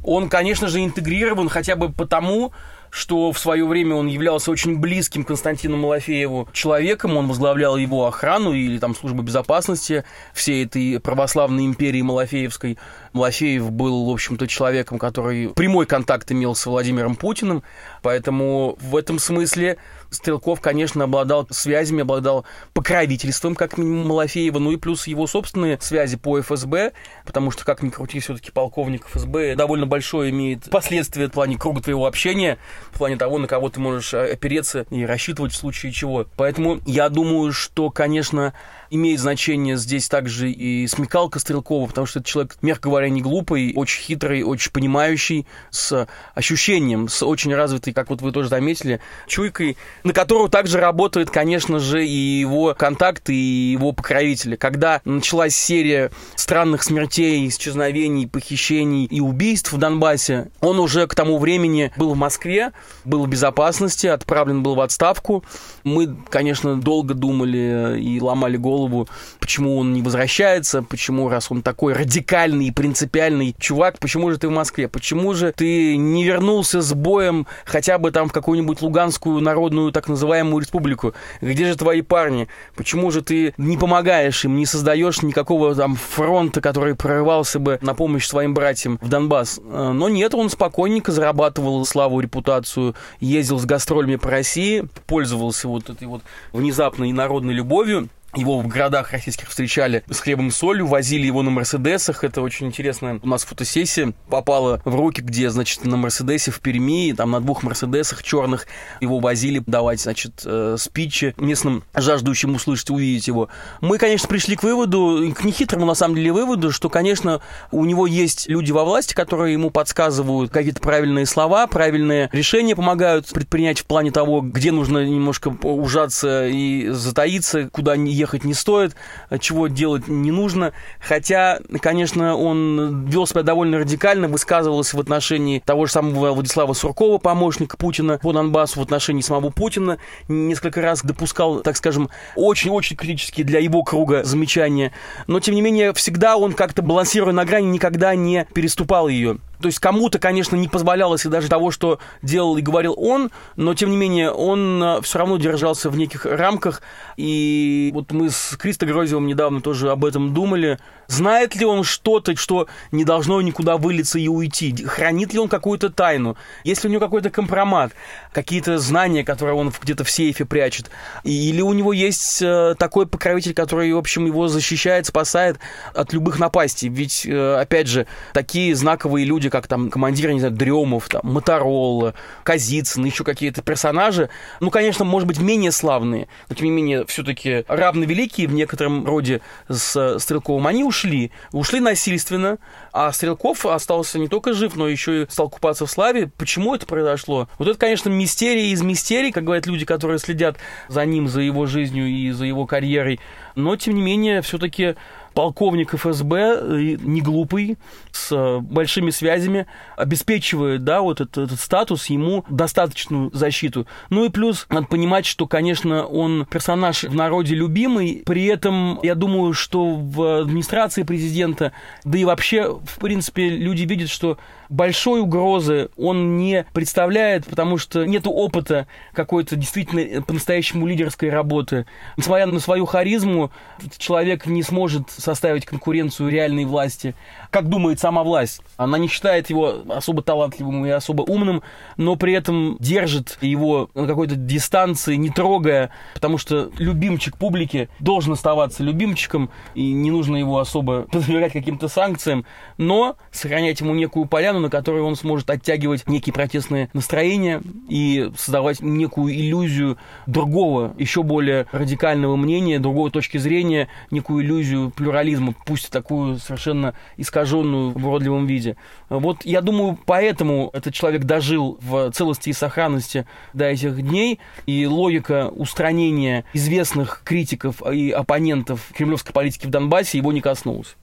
Он, 0.05 0.29
конечно 0.29 0.69
же, 0.69 0.85
интегрирован 0.85 1.49
хотя 1.49 1.77
бы 1.77 1.91
потому, 1.93 2.53
что 2.93 3.33
в 3.33 3.39
свое 3.39 3.67
время 3.67 3.97
он 3.97 4.07
являлся 4.07 4.51
очень 4.51 4.79
близким 4.79 5.25
Константину 5.25 5.79
Малафееву 5.79 6.47
человеком, 6.53 7.17
он 7.17 7.27
возглавлял 7.27 7.79
его 7.79 8.07
охрану 8.07 8.53
или 8.53 8.79
там 8.79 8.95
службу 8.95 9.23
безопасности 9.23 10.05
всей 10.35 10.67
этой 10.67 11.01
православной 11.01 11.65
империи 11.65 12.03
Малафеевской. 12.03 12.77
Малафеев 13.15 13.73
был, 13.73 14.05
в 14.05 14.11
общем-то, 14.11 14.47
человеком, 14.47 14.99
который 14.99 15.49
прямой 15.49 15.87
контакт 15.87 16.31
имел 16.33 16.55
с 16.55 16.67
Владимиром 16.67 17.17
Путиным, 17.17 17.63
поэтому 18.03 18.77
в 18.79 18.95
этом 18.95 19.19
смысле 19.19 19.79
Стрелков, 20.13 20.61
конечно, 20.61 21.05
обладал 21.05 21.47
связями, 21.51 22.03
обладал 22.03 22.45
покровительством, 22.75 23.55
как 23.55 23.79
минимум, 23.79 24.09
Малафеева, 24.09 24.59
ну 24.59 24.73
и 24.73 24.77
плюс 24.77 25.07
его 25.07 25.27
собственные 25.27 25.79
связи 25.81 26.17
по 26.17 26.41
ФСБ, 26.41 26.93
потому 27.25 27.51
что, 27.51 27.65
как 27.65 27.83
ни 27.83 27.89
крути, 27.89 28.21
все-таки 28.21 28.51
полковник 28.51 29.07
ФСБ 29.07 29.57
довольно 29.57 29.87
большое 29.87 30.31
имеет 30.31 30.69
последствия 30.71 31.29
в 31.29 31.33
плане 31.33 31.59
круга 31.59 31.83
твоего 31.83 32.07
общения, 32.07 32.59
в 32.91 32.99
плане 32.99 33.17
того, 33.17 33.39
на 33.39 33.49
кого 33.49 33.71
ты 33.71 33.81
можешь 33.81 34.13
э, 34.15 34.33
опереться 34.33 34.87
и 34.91 35.05
рассчитывать 35.05 35.53
в 35.53 35.57
случае 35.57 35.93
чего. 35.93 36.27
Поэтому 36.37 36.81
я 36.87 37.09
думаю, 37.09 37.53
что, 37.53 37.91
конечно, 37.91 38.53
имеет 38.93 39.21
значение 39.21 39.79
здесь 39.79 40.07
также 40.09 40.51
и 40.51 40.87
смекалка 40.87 41.39
Стрелкова, 41.39 41.87
потому 41.87 42.07
что 42.07 42.21
это 42.21 42.29
человек, 42.29 42.57
мягко 42.61 42.91
говоря, 42.91 43.09
не 43.09 43.23
глупый, 43.23 43.73
очень 43.75 44.03
хитрый, 44.03 44.43
очень 44.43 44.71
понимающий, 44.71 45.47
с 45.71 46.07
ощущением, 46.35 47.09
с 47.09 47.23
очень 47.23 47.55
развитой, 47.55 47.95
как 47.95 48.11
вот 48.11 48.21
вы 48.21 48.33
тоже 48.33 48.51
заметили, 48.51 49.01
чуйкой, 49.27 49.79
на 50.05 50.13
которую 50.13 50.51
также 50.51 50.79
работает, 50.79 51.31
конечно 51.31 51.79
же, 51.79 52.07
и 52.07 52.41
его 52.41 52.75
контакты, 52.79 53.35
и 53.35 53.73
его 53.73 53.93
покровители. 53.93 54.57
Когда 54.57 55.01
началась 55.07 55.57
серия 55.57 56.11
странных 56.37 56.83
смертей, 56.83 57.49
исчезновений, 57.49 58.29
похищений 58.29 59.07
и 59.07 59.21
убийств 59.21 59.73
в 59.73 59.79
Донбассе, 59.79 60.51
он 60.61 60.79
уже 60.79 61.07
к 61.07 61.15
тому 61.15 61.39
времени 61.39 61.93
был 61.97 62.13
в 62.13 62.17
Москве, 62.19 62.73
был 63.07 63.25
в 63.25 63.29
безопасности, 63.29 64.07
отправлен 64.07 64.63
был 64.63 64.75
в 64.75 64.81
отставку. 64.81 65.45
Мы, 65.83 66.15
конечно, 66.29 66.77
долго 66.77 67.15
думали 67.15 67.99
и 67.99 68.21
ломали 68.21 68.59
голову, 68.59 68.82
голову, 68.83 69.09
почему 69.39 69.79
он 69.79 69.93
не 69.93 70.03
возвращается, 70.03 70.83
почему, 70.83 71.29
раз 71.29 71.51
он 71.51 71.63
такой 71.63 71.93
радикальный 71.93 72.67
и 72.67 72.71
принципиальный 72.71 73.55
чувак, 73.59 73.99
почему 73.99 74.31
же 74.31 74.39
ты 74.39 74.49
в 74.49 74.51
Москве, 74.51 74.89
почему 74.89 75.35
же 75.35 75.53
ты 75.57 75.97
не 75.97 76.25
вернулся 76.25 76.81
с 76.81 76.93
боем 76.95 77.47
хотя 77.65 77.99
бы 77.99 78.11
там 78.11 78.29
в 78.29 78.33
какую-нибудь 78.33 78.83
Луганскую 78.83 79.41
народную 79.41 79.93
так 79.93 80.09
называемую 80.09 80.61
республику, 80.61 81.15
где 81.41 81.67
же 81.67 81.77
твои 81.77 82.03
парни, 82.03 82.49
почему 82.75 83.11
же 83.11 83.23
ты 83.23 83.55
не 83.57 83.77
помогаешь 83.77 84.45
им, 84.45 84.57
не 84.57 84.67
создаешь 84.67 85.23
никакого 85.23 85.75
там 85.75 85.95
фронта, 85.97 86.61
который 86.61 86.95
прорывался 86.95 87.59
бы 87.59 87.79
на 87.83 87.95
помощь 87.95 88.27
своим 88.27 88.55
братьям 88.55 88.99
в 89.01 89.09
Донбасс. 89.09 89.61
Э, 89.63 89.93
но 89.93 90.09
нет, 90.09 90.35
он 90.35 90.51
спокойненько 90.51 91.13
зарабатывал 91.13 91.85
славу, 91.85 92.21
репутацию, 92.21 92.95
ездил 93.21 93.59
с 93.59 93.65
гастролями 93.65 94.17
по 94.17 94.31
России, 94.31 94.85
пользовался 95.07 95.69
вот 95.69 95.89
этой 95.91 96.09
вот 96.09 96.23
внезапной 96.53 97.13
народной 97.13 97.55
любовью. 97.55 98.09
Его 98.35 98.61
в 98.61 98.67
городах 98.67 99.13
российских 99.13 99.51
встречали 99.51 100.05
с 100.11 100.21
хлебом 100.21 100.49
и 100.49 100.51
солью, 100.51 100.87
возили 100.87 101.27
его 101.27 101.43
на 101.43 101.51
Мерседесах. 101.51 102.25
Это 102.25 102.41
очень 102.41 102.69
интересная 102.69 103.21
у 103.23 103.29
нас 103.29 103.45
фотосессия 103.45 104.15
попала 104.31 104.81
в 104.87 104.95
руки, 104.95 105.21
где, 105.21 105.51
значит, 105.51 105.85
на 105.85 105.99
Мерседесе 105.99 106.51
в 106.51 106.61
Перми, 106.61 107.13
там 107.13 107.31
на 107.31 107.43
двух 107.43 107.63
Мерседесах 107.63 108.23
черных 108.23 108.67
его 109.03 109.19
возили 109.19 109.63
давать, 109.67 110.01
значит, 110.01 110.43
э, 110.47 110.77
спичи 110.79 111.35
местным 111.37 111.85
жаждущим 111.95 112.55
услышать, 112.55 112.89
увидеть 112.89 113.29
его. 113.29 113.51
Мы, 113.83 113.99
конечно, 113.99 114.29
пришли 114.29 114.57
к 114.57 114.63
выводу, 114.63 115.31
к 115.37 115.45
нехитрому, 115.45 115.85
на 115.85 115.95
самом 115.95 116.15
деле, 116.15 116.33
выводу, 116.33 116.73
что, 116.73 116.89
конечно, 116.89 117.43
у 117.71 117.85
него 117.85 118.07
есть 118.07 118.49
люди 118.49 118.73
во 118.73 118.85
власти, 118.85 119.13
которые 119.13 119.53
ему 119.53 119.69
подсказывают 119.69 120.51
какие-то 120.51 120.81
правильные 120.81 121.27
слова, 121.27 121.67
правильные 121.67 122.31
решения 122.33 122.75
помогают 122.75 123.27
предпринять 123.27 123.81
в 123.81 123.85
плане 123.85 124.11
того, 124.11 124.41
где 124.41 124.73
нужно 124.73 125.05
немножко 125.05 125.49
ужаться 125.49 126.49
и 126.49 126.89
затаиться, 126.89 127.69
куда 127.69 127.95
не 127.95 128.22
ехать 128.23 128.45
не 128.45 128.55
стоит, 128.55 128.95
чего 129.41 129.69
делать 129.69 130.09
не 130.09 130.31
нужно. 130.31 130.73
Хотя, 131.01 131.59
конечно, 131.81 132.37
он 132.37 133.07
вел 133.07 133.27
себя 133.27 133.43
довольно 133.43 133.79
радикально, 133.79 134.29
высказывался 134.29 134.97
в 134.97 135.01
отношении 135.01 135.59
того 135.59 135.87
же 135.87 135.93
самого 135.93 136.33
Владислава 136.33 136.73
Суркова, 136.73 137.19
помощника 137.19 137.77
Путина 137.77 138.19
по 138.19 138.33
Донбассу, 138.33 138.81
в 138.81 138.83
отношении 138.83 139.23
самого 139.23 139.51
Путина. 139.51 139.99
Несколько 140.29 140.81
раз 140.81 141.03
допускал, 141.03 141.61
так 141.61 141.77
скажем, 141.77 142.09
очень-очень 142.37 142.97
критические 142.97 143.45
для 143.45 143.59
его 143.59 143.83
круга 143.83 144.25
замечания. 144.25 144.93
Но, 145.27 145.41
тем 145.41 145.55
не 145.55 145.63
менее, 145.63 145.93
всегда 145.93 146.37
он 146.37 146.53
как-то 146.53 146.83
балансируя 146.83 147.33
на 147.33 147.45
грани, 147.45 147.67
никогда 147.67 148.15
не 148.15 148.47
переступал 148.55 149.09
ее. 149.09 149.39
То 149.63 149.69
есть 149.69 149.79
кому-то, 149.79 150.19
конечно, 150.19 150.57
не 150.57 150.69
позволялось 150.69 151.25
и 151.25 151.29
даже 151.29 151.49
того, 151.49 151.71
что 151.71 151.99
делал 152.21 152.57
и 152.57 152.63
говорил 152.63 152.95
он, 152.97 153.31
но 153.57 153.75
тем 153.75 153.91
не 153.91 153.97
менее 153.97 154.31
он 154.31 154.83
э, 154.83 155.01
все 155.03 155.19
равно 155.19 155.37
держался 155.39 155.89
в 155.89 155.97
неких 155.97 156.27
рамках. 156.27 156.83
И 157.17 157.91
вот 157.95 158.13
мы 158.13 158.31
с 158.31 158.57
Кристо 158.59 158.87
Грозевым 158.87 159.27
недавно 159.27 159.61
тоже 159.61 159.91
об 159.91 160.05
этом 160.05 160.35
думали. 160.35 160.79
Знает 161.13 161.55
ли 161.57 161.67
он 161.67 161.85
что-то, 161.85 162.35
что 162.37 162.69
не 162.91 163.05
должно 163.05 163.43
никуда 163.43 163.77
вылиться 163.77 164.19
и 164.19 164.29
уйти? 164.29 164.75
Хранит 164.87 165.35
ли 165.35 165.39
он 165.39 165.49
какую-то 165.49 165.91
тайну? 165.91 166.39
Есть 166.65 166.85
ли 166.85 166.89
у 166.89 166.91
него 166.91 167.01
какой-то 167.01 167.29
компромат? 167.29 167.93
Какие-то 168.33 168.79
знания, 168.79 169.23
которые 169.23 169.55
он 169.55 169.71
где-то 169.79 170.05
в 170.05 170.11
сейфе 170.11 170.47
прячет? 170.47 170.91
Или 171.23 171.61
у 171.61 171.75
него 171.75 171.93
есть 171.93 172.41
э, 172.41 172.75
такой 172.79 173.07
покровитель, 173.07 173.53
который, 173.53 173.93
в 173.93 173.99
общем, 173.99 174.25
его 174.25 174.49
защищает, 174.49 175.05
спасает 175.05 175.59
от 175.93 176.15
любых 176.15 176.39
напастей? 176.39 176.89
Ведь, 176.89 177.27
э, 177.27 177.57
опять 177.61 177.89
же, 177.89 178.07
такие 178.33 178.75
знаковые 178.75 179.27
люди, 179.27 179.51
как 179.51 179.67
там 179.67 179.91
командир, 179.91 180.33
не 180.33 180.41
знаю, 180.41 180.55
Дремов, 180.55 181.11
там, 181.11 181.21
Моторолла, 181.25 182.15
Казицын, 182.43 183.05
еще 183.05 183.23
какие-то 183.23 183.61
персонажи, 183.61 184.31
ну, 184.61 184.71
конечно, 184.71 185.05
может 185.05 185.29
быть, 185.29 185.39
менее 185.39 185.73
славные, 185.73 186.29
но, 186.49 186.55
тем 186.55 186.65
не 186.65 186.71
менее, 186.71 187.05
все-таки 187.05 187.67
равно 187.69 188.07
великие 188.07 188.49
в 188.49 188.55
некотором 188.55 189.05
роде 189.05 189.43
с 189.69 190.19
Стрелковым, 190.19 190.67
они 190.67 190.85
ушли 190.85 191.02
ушли. 191.03 191.31
Ушли 191.53 191.81
насильственно, 191.81 192.59
а 192.93 193.13
Стрелков 193.13 193.67
остался 193.67 194.19
не 194.19 194.29
только 194.29 194.53
жив, 194.53 194.77
но 194.77 194.89
еще 194.89 195.23
и 195.23 195.27
стал 195.29 195.49
купаться 195.49 195.87
в 195.87 195.91
славе. 195.91 196.31
Почему 196.37 196.75
это 196.75 196.87
произошло? 196.87 197.49
Вот 197.59 197.69
это, 197.69 197.79
конечно, 197.79 198.09
мистерия 198.09 198.73
из 198.73 198.83
мистерий, 198.83 199.33
как 199.33 199.45
говорят 199.45 199.67
люди, 199.67 199.85
которые 199.85 200.19
следят 200.19 200.57
за 200.89 201.05
ним, 201.05 201.29
за 201.29 201.41
его 201.41 201.67
жизнью 201.67 202.07
и 202.07 202.31
за 202.31 202.45
его 202.45 202.67
карьерой. 202.67 203.21
Но, 203.55 203.77
тем 203.77 203.95
не 203.95 204.03
менее, 204.03 204.43
все-таки 204.43 204.95
полковник 205.35 205.95
ФСБ, 205.95 206.37
э, 206.37 206.97
не 207.01 207.21
глупый, 207.21 207.79
с 208.11 208.33
э, 208.33 208.59
большими 208.61 209.11
связями, 209.11 209.67
обеспечивает, 209.97 210.85
да, 210.85 211.01
вот 211.01 211.21
этот, 211.21 211.39
этот 211.39 211.61
статус, 211.61 212.07
ему 212.07 212.45
достаточную 212.49 213.31
защиту. 213.33 213.87
Ну 214.11 214.25
и 214.25 214.29
плюс, 214.29 214.67
надо 214.69 214.87
понимать, 214.87 215.27
что, 215.27 215.47
конечно, 215.47 216.05
он 216.05 216.47
персонаж 216.47 217.05
в 217.05 217.15
народе 217.15 217.55
любимый, 217.55 218.23
при 218.25 218.47
этом, 218.47 219.01
я 219.03 219.15
думаю, 219.15 219.53
что 219.53 219.95
в 219.95 220.41
администрации 220.41 221.03
президента, 221.03 221.73
да 222.05 222.19
и 222.19 222.25
вообще, 222.25 222.73
в 222.73 222.99
принципе, 222.99 223.49
люди 223.49 223.83
видят, 223.83 224.11
что 224.11 224.39
большой 224.73 225.21
угрозы 225.21 225.91
он 225.97 226.39
не 226.39 226.65
представляет, 226.73 227.47
потому 227.47 227.77
что 227.77 228.07
нет 228.07 228.23
опыта 228.27 228.87
какой-то 229.13 229.55
действительно 229.55 230.23
по-настоящему 230.23 230.87
лидерской 230.87 231.29
работы. 231.29 231.87
Несмотря 232.17 232.47
на 232.47 232.59
свою 232.59 232.87
харизму, 232.87 233.53
человек 233.99 234.47
не 234.47 234.63
сможет 234.63 235.11
составить 235.11 235.67
конкуренцию 235.67 236.31
реальной 236.31 236.65
власти. 236.65 237.15
Как 237.51 237.69
думает 237.69 238.01
сама 238.01 238.23
власть, 238.23 238.63
она 238.79 238.97
не 238.97 239.09
считает 239.09 239.51
его 239.51 239.83
особо 239.91 240.23
талантливым 240.23 240.87
и 240.87 240.91
особо 240.91 241.23
умным, 241.23 241.63
но 241.99 242.17
при 242.17 242.33
этом 242.33 242.79
держит 242.81 243.37
его 243.43 243.91
на 243.95 244.07
какой-то 244.07 244.37
дистанции, 244.37 245.17
не 245.17 245.29
трогая, 245.29 245.91
потому 246.15 246.39
что 246.39 246.71
любимчик 246.79 247.37
публики 247.37 247.91
должен 247.99 248.33
оставаться 248.33 248.83
любимчиком, 248.83 249.51
и 249.75 249.93
не 249.93 250.11
нужно 250.11 250.37
его 250.37 250.59
особо 250.59 251.03
подвергать 251.13 251.53
каким-то 251.53 251.89
санкциям, 251.89 252.47
но 252.79 253.17
сохранять 253.31 253.81
ему 253.81 253.93
некую 253.93 254.25
поляну, 254.25 254.62
на 254.63 254.71
которой 254.71 255.03
он 255.03 255.17
сможет 255.17 255.51
оттягивать 255.51 256.09
некие 256.09 256.33
протестные 256.33 256.89
настроения 256.93 257.63
и 257.89 258.31
создавать 258.37 258.81
некую 258.81 259.35
иллюзию 259.35 259.99
другого, 260.27 260.95
еще 260.99 261.23
более 261.23 261.67
радикального 261.73 262.37
мнения, 262.37 262.79
другой 262.79 263.11
точки 263.11 263.39
зрения, 263.39 263.89
некую 264.11 264.45
иллюзию 264.45 264.91
плюрализма, 264.91 265.55
пусть 265.67 265.91
такую 265.91 266.39
совершенно 266.39 266.95
искаженную 267.17 267.91
в 267.91 268.07
уродливом 268.07 268.47
виде. 268.47 268.77
Вот 269.09 269.45
я 269.45 269.61
думаю, 269.61 269.99
поэтому 270.07 270.71
этот 270.73 270.95
человек 270.95 271.25
дожил 271.25 271.79
в 271.83 272.11
целости 272.13 272.51
и 272.51 272.53
сохранности 272.53 273.27
до 273.53 273.67
этих 273.67 274.01
дней, 274.01 274.41
и 274.67 274.87
логика 274.87 275.49
устранения 275.49 276.45
известных 276.53 277.23
критиков 277.25 277.83
и 277.91 278.11
оппонентов 278.11 278.91
кремлевской 278.95 279.33
политики 279.33 279.67
в 279.67 279.71
Донбассе 279.71 280.19
его 280.19 280.33
не 280.33 280.41
коснулась. 280.41 280.97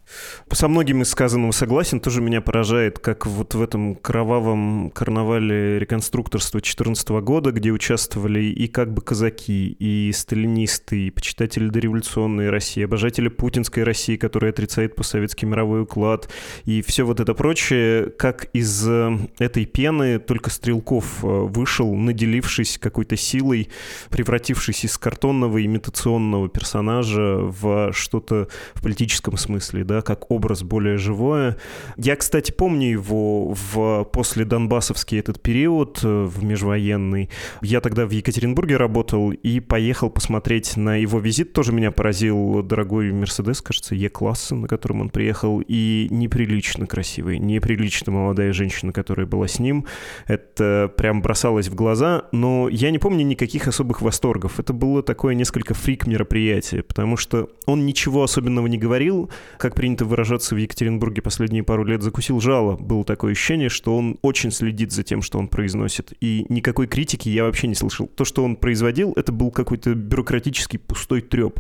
Со 0.51 0.67
многим 0.67 1.01
из 1.01 1.09
сказанного 1.09 1.51
согласен. 1.51 1.99
Тоже 1.99 2.21
меня 2.21 2.41
поражает, 2.41 2.99
как 2.99 3.25
вот 3.25 3.53
в 3.53 3.61
этом 3.61 3.95
кровавом 3.95 4.91
карнавале 4.91 5.79
реконструкторства 5.79 6.59
2014 6.59 7.09
года, 7.09 7.51
где 7.51 7.71
участвовали 7.71 8.43
и 8.43 8.67
как 8.67 8.93
бы 8.93 9.01
казаки, 9.01 9.75
и 9.79 10.11
сталинисты, 10.11 11.07
и 11.07 11.11
почитатели 11.11 11.69
дореволюционной 11.69 12.49
России, 12.49 12.83
обожатели 12.83 13.27
путинской 13.27 13.83
России, 13.83 14.17
которая 14.17 14.51
отрицает 14.51 14.95
постсоветский 14.95 15.47
мировой 15.47 15.83
уклад, 15.83 16.29
и 16.65 16.81
все 16.81 17.03
вот 17.03 17.19
это 17.19 17.33
прочее, 17.33 18.09
как 18.09 18.49
из 18.53 18.87
э, 18.87 19.17
этой 19.39 19.65
пены 19.65 20.19
только 20.19 20.49
Стрелков 20.49 21.23
э, 21.23 21.27
вышел, 21.27 21.93
наделившись 21.95 22.77
какой-то 22.77 23.15
силой, 23.15 23.69
превратившись 24.09 24.85
из 24.85 24.97
картонного 24.97 25.63
имитационного 25.63 26.49
персонажа 26.49 27.37
в 27.39 27.93
что-то 27.93 28.47
в 28.73 28.81
политическом 28.81 29.37
смысле, 29.37 29.83
да, 29.83 29.98
как 30.01 30.31
образ 30.31 30.63
более 30.63 30.97
живое. 30.97 31.57
Я, 31.97 32.15
кстати, 32.15 32.51
помню 32.51 32.89
его 32.89 33.53
в 33.53 34.03
после 34.11 34.45
Донбассовский 34.45 35.19
этот 35.19 35.41
период, 35.41 35.99
э, 36.03 36.23
в 36.23 36.43
межвоенный. 36.43 37.29
Я 37.61 37.81
тогда 37.81 38.05
в 38.05 38.11
Екатеринбурге 38.11 38.77
работал 38.77 39.31
и 39.31 39.59
поехал 39.59 40.09
посмотреть 40.09 40.77
на 40.77 40.95
его 40.95 41.19
визит. 41.19 41.53
Тоже 41.53 41.71
меня 41.71 41.91
поразил 41.91 42.63
дорогой 42.63 43.11
Мерседес, 43.11 43.61
кажется, 43.61 43.95
Е-класса, 43.95 44.55
на 44.55 44.67
котором 44.67 45.01
он 45.01 45.09
приехал, 45.09 45.61
и 45.65 46.07
неприлично 46.09 46.87
красивый, 46.87 47.39
неприлично 47.39 48.11
молодая 48.11 48.53
женщина, 48.53 48.93
которая 48.93 49.25
была 49.27 49.47
с 49.47 49.59
ним. 49.59 49.85
Это 50.27 50.91
прям 50.95 51.21
бросалось 51.21 51.67
в 51.67 51.75
глаза, 51.75 52.25
но 52.31 52.69
я 52.69 52.91
не 52.91 52.99
помню 52.99 53.25
никаких 53.25 53.67
особых 53.67 54.01
восторгов. 54.01 54.59
Это 54.59 54.73
было 54.73 55.03
такое 55.03 55.35
несколько 55.35 55.73
фрик 55.73 56.07
мероприятие, 56.07 56.83
потому 56.83 57.17
что 57.17 57.49
он 57.65 57.85
ничего 57.85 58.23
особенного 58.23 58.67
не 58.67 58.77
говорил, 58.77 59.29
как 59.57 59.75
при 59.75 59.87
принято 59.89 60.05
выражаться 60.05 60.53
в 60.53 60.57
Екатеринбурге 60.59 61.23
последние 61.23 61.63
пару 61.63 61.83
лет, 61.83 62.03
закусил 62.03 62.39
жало. 62.39 62.75
Было 62.77 63.03
такое 63.03 63.31
ощущение, 63.31 63.69
что 63.69 63.97
он 63.97 64.19
очень 64.21 64.51
следит 64.51 64.91
за 64.91 65.01
тем, 65.01 65.23
что 65.23 65.39
он 65.39 65.47
произносит. 65.47 66.13
И 66.21 66.45
никакой 66.47 66.85
критики 66.85 67.27
я 67.27 67.45
вообще 67.45 67.65
не 67.67 67.73
слышал. 67.73 68.05
То, 68.05 68.23
что 68.23 68.43
он 68.43 68.55
производил, 68.55 69.13
это 69.15 69.31
был 69.31 69.49
какой-то 69.49 69.95
бюрократический 69.95 70.77
пустой 70.77 71.21
треп. 71.21 71.59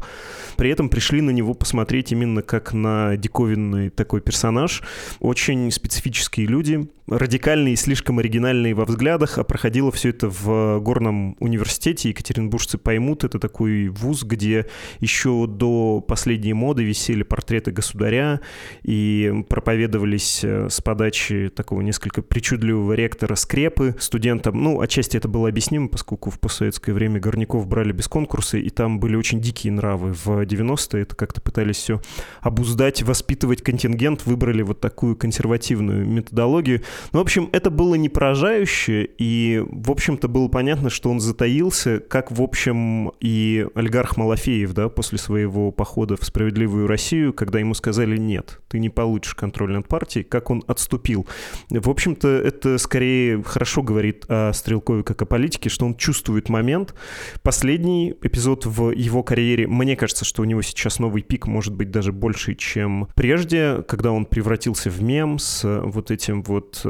При 0.57 0.69
этом 0.69 0.89
пришли 0.89 1.21
на 1.21 1.31
него 1.31 1.55
посмотреть 1.55 2.11
именно 2.11 2.43
как 2.43 2.71
на 2.71 3.17
диковинный 3.17 3.89
такой 3.89 4.21
персонаж. 4.21 4.83
Очень 5.19 5.71
специфические 5.71 6.45
люди, 6.45 6.87
радикальные 7.09 7.73
и 7.73 7.77
слишком 7.77 8.19
оригинальные 8.19 8.73
во 8.73 8.85
взглядах, 8.85 9.37
а 9.37 9.43
проходило 9.43 9.91
все 9.91 10.09
это 10.09 10.29
в 10.29 10.79
горном 10.79 11.35
университете. 11.39 12.09
Екатеринбуржцы 12.09 12.77
поймут, 12.77 13.23
это 13.23 13.39
такой 13.39 13.87
вуз, 13.87 14.23
где 14.23 14.65
еще 14.99 15.47
до 15.47 16.01
последней 16.01 16.53
моды 16.53 16.83
висели 16.83 17.23
портреты 17.23 17.71
государя 17.71 18.41
и 18.83 19.43
проповедовались 19.49 20.41
э, 20.43 20.69
с 20.69 20.81
подачи 20.81 21.51
такого 21.55 21.81
несколько 21.81 22.21
причудливого 22.21 22.93
ректора 22.93 23.35
скрепы 23.35 23.95
студентам. 23.99 24.61
Ну, 24.61 24.81
отчасти 24.81 25.17
это 25.17 25.27
было 25.27 25.49
объяснимо, 25.49 25.87
поскольку 25.87 26.29
в 26.29 26.39
постсоветское 26.39 26.93
время 26.93 27.19
горняков 27.19 27.67
брали 27.67 27.91
без 27.91 28.07
конкурса, 28.07 28.57
и 28.57 28.69
там 28.69 28.99
были 28.99 29.15
очень 29.15 29.41
дикие 29.41 29.73
нравы. 29.73 30.13
В 30.13 30.41
90-е 30.43 31.03
это 31.03 31.15
как-то 31.15 31.41
пытались 31.41 31.77
все 31.77 32.01
обуздать, 32.41 33.03
воспитывать 33.03 33.61
контингент, 33.61 34.25
выбрали 34.25 34.61
вот 34.61 34.79
такую 34.79 35.15
консервативную 35.15 36.05
методологию. 36.05 36.81
Ну, 37.11 37.19
в 37.19 37.21
общем, 37.21 37.49
это 37.51 37.69
было 37.69 37.95
не 37.95 38.09
поражающе, 38.09 39.09
и, 39.17 39.63
в 39.65 39.91
общем-то, 39.91 40.27
было 40.27 40.47
понятно, 40.47 40.89
что 40.89 41.09
он 41.09 41.19
затаился, 41.19 41.99
как, 41.99 42.31
в 42.31 42.41
общем, 42.41 43.11
и 43.19 43.67
олигарх 43.75 44.17
Малафеев, 44.17 44.73
да, 44.73 44.89
после 44.89 45.17
своего 45.17 45.71
похода 45.71 46.15
в 46.15 46.23
«Справедливую 46.23 46.87
Россию», 46.87 47.33
когда 47.33 47.59
ему 47.59 47.73
сказали, 47.73 48.17
нет, 48.17 48.59
ты 48.67 48.79
не 48.79 48.89
получишь 48.89 49.35
контроль 49.35 49.73
над 49.73 49.87
партией, 49.87 50.23
как 50.23 50.49
он 50.49 50.63
отступил. 50.67 51.25
В 51.69 51.89
общем-то, 51.89 52.27
это 52.27 52.77
скорее 52.77 53.43
хорошо 53.43 53.81
говорит 53.81 54.25
о 54.27 54.51
Стрелкове 54.53 55.03
как 55.03 55.21
о 55.21 55.25
политике, 55.25 55.69
что 55.69 55.85
он 55.85 55.95
чувствует 55.95 56.49
момент. 56.49 56.93
Последний 57.41 58.15
эпизод 58.21 58.65
в 58.65 58.91
его 58.91 59.23
карьере, 59.23 59.67
мне 59.67 59.95
кажется, 59.95 60.25
что 60.25 60.41
у 60.41 60.45
него 60.45 60.61
сейчас 60.61 60.99
новый 60.99 61.21
пик 61.21 61.47
может 61.47 61.73
быть 61.73 61.91
даже 61.91 62.11
больше, 62.11 62.55
чем 62.55 63.07
прежде, 63.15 63.83
когда 63.87 64.11
он 64.11 64.25
превратился 64.25 64.89
в 64.89 65.01
мем 65.01 65.39
с 65.39 65.63
вот 65.83 66.11
этим 66.11 66.43
вот 66.43 66.81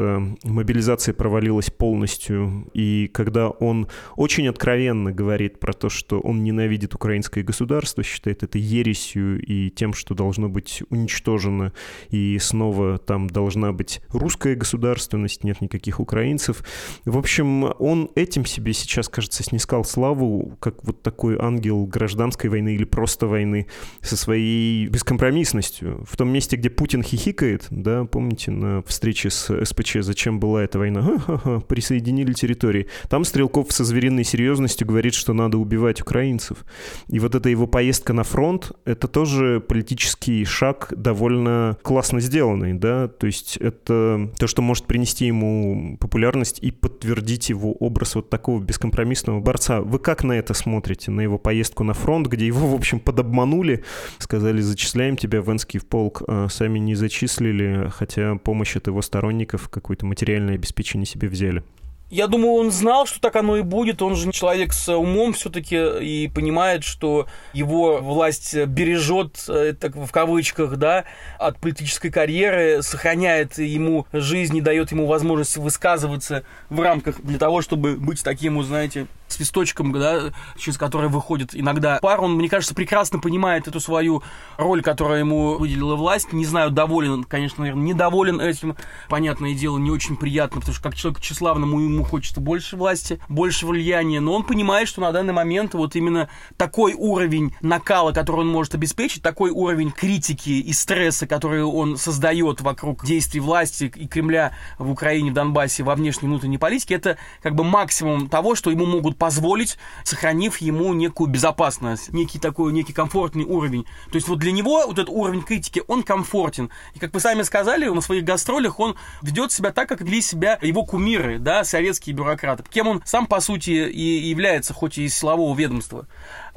мобилизация 0.44 1.14
провалилась 1.14 1.70
полностью, 1.70 2.70
и 2.74 3.10
когда 3.14 3.50
он 3.50 3.88
очень 4.16 4.48
откровенно 4.48 5.12
говорит 5.12 5.60
про 5.60 5.74
то, 5.74 5.90
что 5.90 6.20
он 6.20 6.44
ненавидит 6.44 6.96
украинское 6.96 7.44
государство, 7.44 8.04
считает 8.04 8.44
это 8.44 8.58
ересью 8.58 9.42
и 9.42 9.70
тем, 9.70 9.94
что 9.94 10.16
должно 10.16 10.50
быть 10.50 10.84
уничтожена, 10.90 11.74
и 12.10 12.38
снова 12.40 12.98
там 12.98 13.30
должна 13.30 13.72
быть 13.72 14.02
русская 14.10 14.56
государственность, 14.56 15.44
нет 15.44 15.62
никаких 15.62 16.00
украинцев. 16.00 16.64
В 17.06 17.18
общем, 17.18 17.74
он 17.80 18.10
этим 18.16 18.46
себе 18.46 18.74
сейчас, 18.74 19.10
кажется, 19.10 19.44
снискал 19.44 19.84
славу, 19.84 20.58
как 20.60 20.84
вот 20.84 21.02
такой 21.02 21.38
ангел 21.40 21.86
гражданской 21.86 22.50
войны 22.50 22.76
или 22.76 22.86
просто 22.86 23.28
войны 23.28 23.68
со 24.02 24.18
своей 24.18 24.88
бескомпромиссностью. 24.88 26.06
В 26.08 26.18
том 26.18 26.30
месте, 26.30 26.56
где 26.56 26.70
Путин 26.70 27.04
хихикает, 27.04 27.68
да, 27.70 28.06
помните, 28.06 28.52
на 28.52 28.82
встрече 28.84 29.30
с 29.30 29.66
СПЧ, 29.66 29.89
зачем 29.98 30.40
была 30.40 30.64
эта 30.64 30.80
война? 30.80 31.02
Ха-ха-ха, 31.26 31.60
присоединили 31.62 32.34
территории. 32.34 32.88
Там 33.10 33.26
Стрелков 33.26 33.72
со 33.72 33.84
звериной 33.84 34.24
серьезностью 34.24 34.88
говорит, 34.88 35.14
что 35.14 35.34
надо 35.34 35.58
убивать 35.58 36.02
украинцев. 36.02 36.66
И 37.08 37.20
вот 37.20 37.36
эта 37.36 37.50
его 37.50 37.68
поездка 37.68 38.14
на 38.14 38.24
фронт, 38.24 38.72
это 38.86 39.08
тоже 39.08 39.60
политический 39.60 40.46
шаг 40.46 40.94
довольно 40.96 41.78
классно 41.82 42.20
сделанный, 42.20 42.74
да, 42.74 43.08
то 43.08 43.28
есть 43.28 43.58
это 43.58 44.32
то, 44.38 44.48
что 44.48 44.62
может 44.62 44.86
принести 44.86 45.26
ему 45.26 45.98
популярность 46.00 46.60
и 46.60 46.72
подтвердить 46.72 47.50
его 47.50 47.74
образ 47.74 48.16
вот 48.16 48.30
такого 48.30 48.62
бескомпромиссного 48.62 49.40
борца. 49.40 49.82
Вы 49.82 50.00
как 50.00 50.24
на 50.24 50.34
это 50.34 50.54
смотрите, 50.54 51.12
на 51.12 51.22
его 51.22 51.38
поездку 51.38 51.84
на 51.84 51.94
фронт, 51.94 52.28
где 52.28 52.46
его, 52.46 52.68
в 52.68 52.76
общем, 52.76 53.00
подобманули, 53.00 53.84
сказали, 54.18 54.62
зачисляем 54.62 55.18
тебя 55.18 55.42
в 55.42 55.52
Энский 55.52 55.80
в 55.80 55.86
полк, 55.86 56.24
а 56.28 56.48
сами 56.50 56.80
не 56.80 56.96
зачислили, 56.96 57.90
хотя 57.94 58.36
помощь 58.36 58.76
от 58.76 58.88
его 58.88 59.02
сторонников, 59.02 59.70
какое-то 59.80 60.06
материальное 60.06 60.56
обеспечение 60.56 61.06
себе 61.06 61.28
взяли? 61.28 61.64
Я 62.10 62.26
думаю, 62.28 62.54
он 62.54 62.72
знал, 62.72 63.06
что 63.06 63.20
так 63.20 63.36
оно 63.36 63.58
и 63.58 63.62
будет. 63.62 64.02
Он 64.02 64.16
же 64.16 64.32
человек 64.32 64.74
с 64.74 64.92
умом 64.96 65.34
все-таки 65.34 65.78
и 65.78 66.28
понимает, 66.28 66.84
что 66.84 67.28
его 67.54 67.98
власть 67.98 68.56
бережет, 68.56 69.46
э, 69.48 69.74
так 69.80 69.96
в 69.96 70.12
кавычках, 70.12 70.78
да, 70.78 71.06
от 71.38 71.60
политической 71.60 72.10
карьеры, 72.10 72.82
сохраняет 72.82 73.60
ему 73.60 74.08
жизнь 74.12 74.58
и 74.58 74.62
дает 74.62 74.92
ему 74.92 75.06
возможность 75.06 75.58
высказываться 75.58 76.44
в 76.70 76.80
рамках 76.80 77.22
для 77.22 77.38
того, 77.38 77.62
чтобы 77.62 77.96
быть 77.96 78.24
таким, 78.24 78.58
вы 78.58 78.64
знаете, 78.64 79.06
свисточком, 79.28 79.92
да, 79.92 80.32
через 80.58 80.78
который 80.78 81.10
выходит 81.10 81.52
иногда 81.54 82.00
пар. 82.02 82.22
Он, 82.22 82.34
мне 82.34 82.50
кажется, 82.50 82.76
прекрасно 82.76 83.20
понимает 83.20 83.68
эту 83.68 83.80
свою 83.80 84.24
роль, 84.58 84.82
которую 84.82 85.20
ему 85.20 85.58
выделила 85.58 85.96
власть. 85.96 86.34
Не 86.34 86.46
знаю, 86.46 86.72
доволен, 86.72 87.24
конечно, 87.24 87.62
наверное, 87.62 87.86
недоволен 87.86 88.42
этим. 88.42 88.76
Понятное 89.08 89.54
дело, 89.54 89.78
не 89.78 89.92
очень 89.92 90.18
приятно, 90.18 90.60
потому 90.60 90.74
что 90.74 90.84
как 90.84 90.96
человек 90.96 91.22
тщеславному 91.22 91.80
ему 91.80 91.99
хочется 92.04 92.42
больше 92.42 92.76
власти, 92.76 93.20
больше 93.30 93.66
влияния. 93.66 94.20
Но 94.20 94.34
он 94.34 94.44
понимает, 94.44 94.88
что 94.88 95.02
на 95.02 95.12
данный 95.12 95.34
момент 95.34 95.74
вот 95.74 95.96
именно 95.96 96.30
такой 96.58 96.94
уровень 96.94 97.56
накала, 97.62 98.12
который 98.12 98.42
он 98.42 98.50
может 98.50 98.76
обеспечить, 98.76 99.22
такой 99.22 99.52
уровень 99.52 99.92
критики 99.92 100.50
и 100.50 100.74
стресса, 100.74 101.28
который 101.28 101.64
он 101.64 101.98
создает 101.98 102.62
вокруг 102.62 103.06
действий 103.06 103.40
власти 103.40 103.92
и 103.96 104.08
Кремля 104.08 104.54
в 104.78 104.90
Украине, 104.92 105.32
в 105.32 105.34
Донбассе, 105.34 105.84
во 105.84 105.96
внешней 105.96 106.28
и 106.28 106.30
внутренней 106.30 106.58
политике, 106.58 106.96
это 106.96 107.18
как 107.42 107.56
бы 107.56 107.64
максимум 107.64 108.30
того, 108.30 108.56
что 108.56 108.72
ему 108.72 108.86
могут 108.86 109.18
позволить, 109.18 109.78
сохранив 110.04 110.58
ему 110.58 110.94
некую 110.94 111.30
безопасность, 111.30 112.12
некий 112.14 112.40
такой, 112.40 112.74
некий 112.74 112.94
комфортный 112.94 113.44
уровень. 113.44 113.86
То 114.12 114.16
есть 114.16 114.28
вот 114.28 114.40
для 114.40 114.52
него 114.52 114.86
вот 114.86 114.98
этот 114.98 115.10
уровень 115.10 115.42
критики, 115.42 115.84
он 115.88 116.04
комфортен. 116.04 116.70
И 116.94 117.00
как 117.00 117.14
вы 117.14 117.20
сами 117.20 117.44
сказали, 117.44 117.88
на 117.88 118.02
своих 118.02 118.24
гастролях 118.24 118.80
он 118.80 118.96
ведет 119.22 119.52
себя 119.52 119.72
так, 119.72 119.90
как 119.90 120.02
вели 120.02 120.22
себя 120.22 120.58
его 120.62 120.86
кумиры, 120.86 121.40
да, 121.40 121.64
советские 121.90 122.16
бюрократы. 122.16 122.64
Кем 122.70 122.88
он 122.88 123.02
сам, 123.06 123.26
по 123.26 123.40
сути, 123.40 123.72
и 123.72 124.30
является, 124.30 124.74
хоть 124.74 124.98
и 124.98 125.06
из 125.06 125.18
силового 125.18 125.56
ведомства 125.56 126.08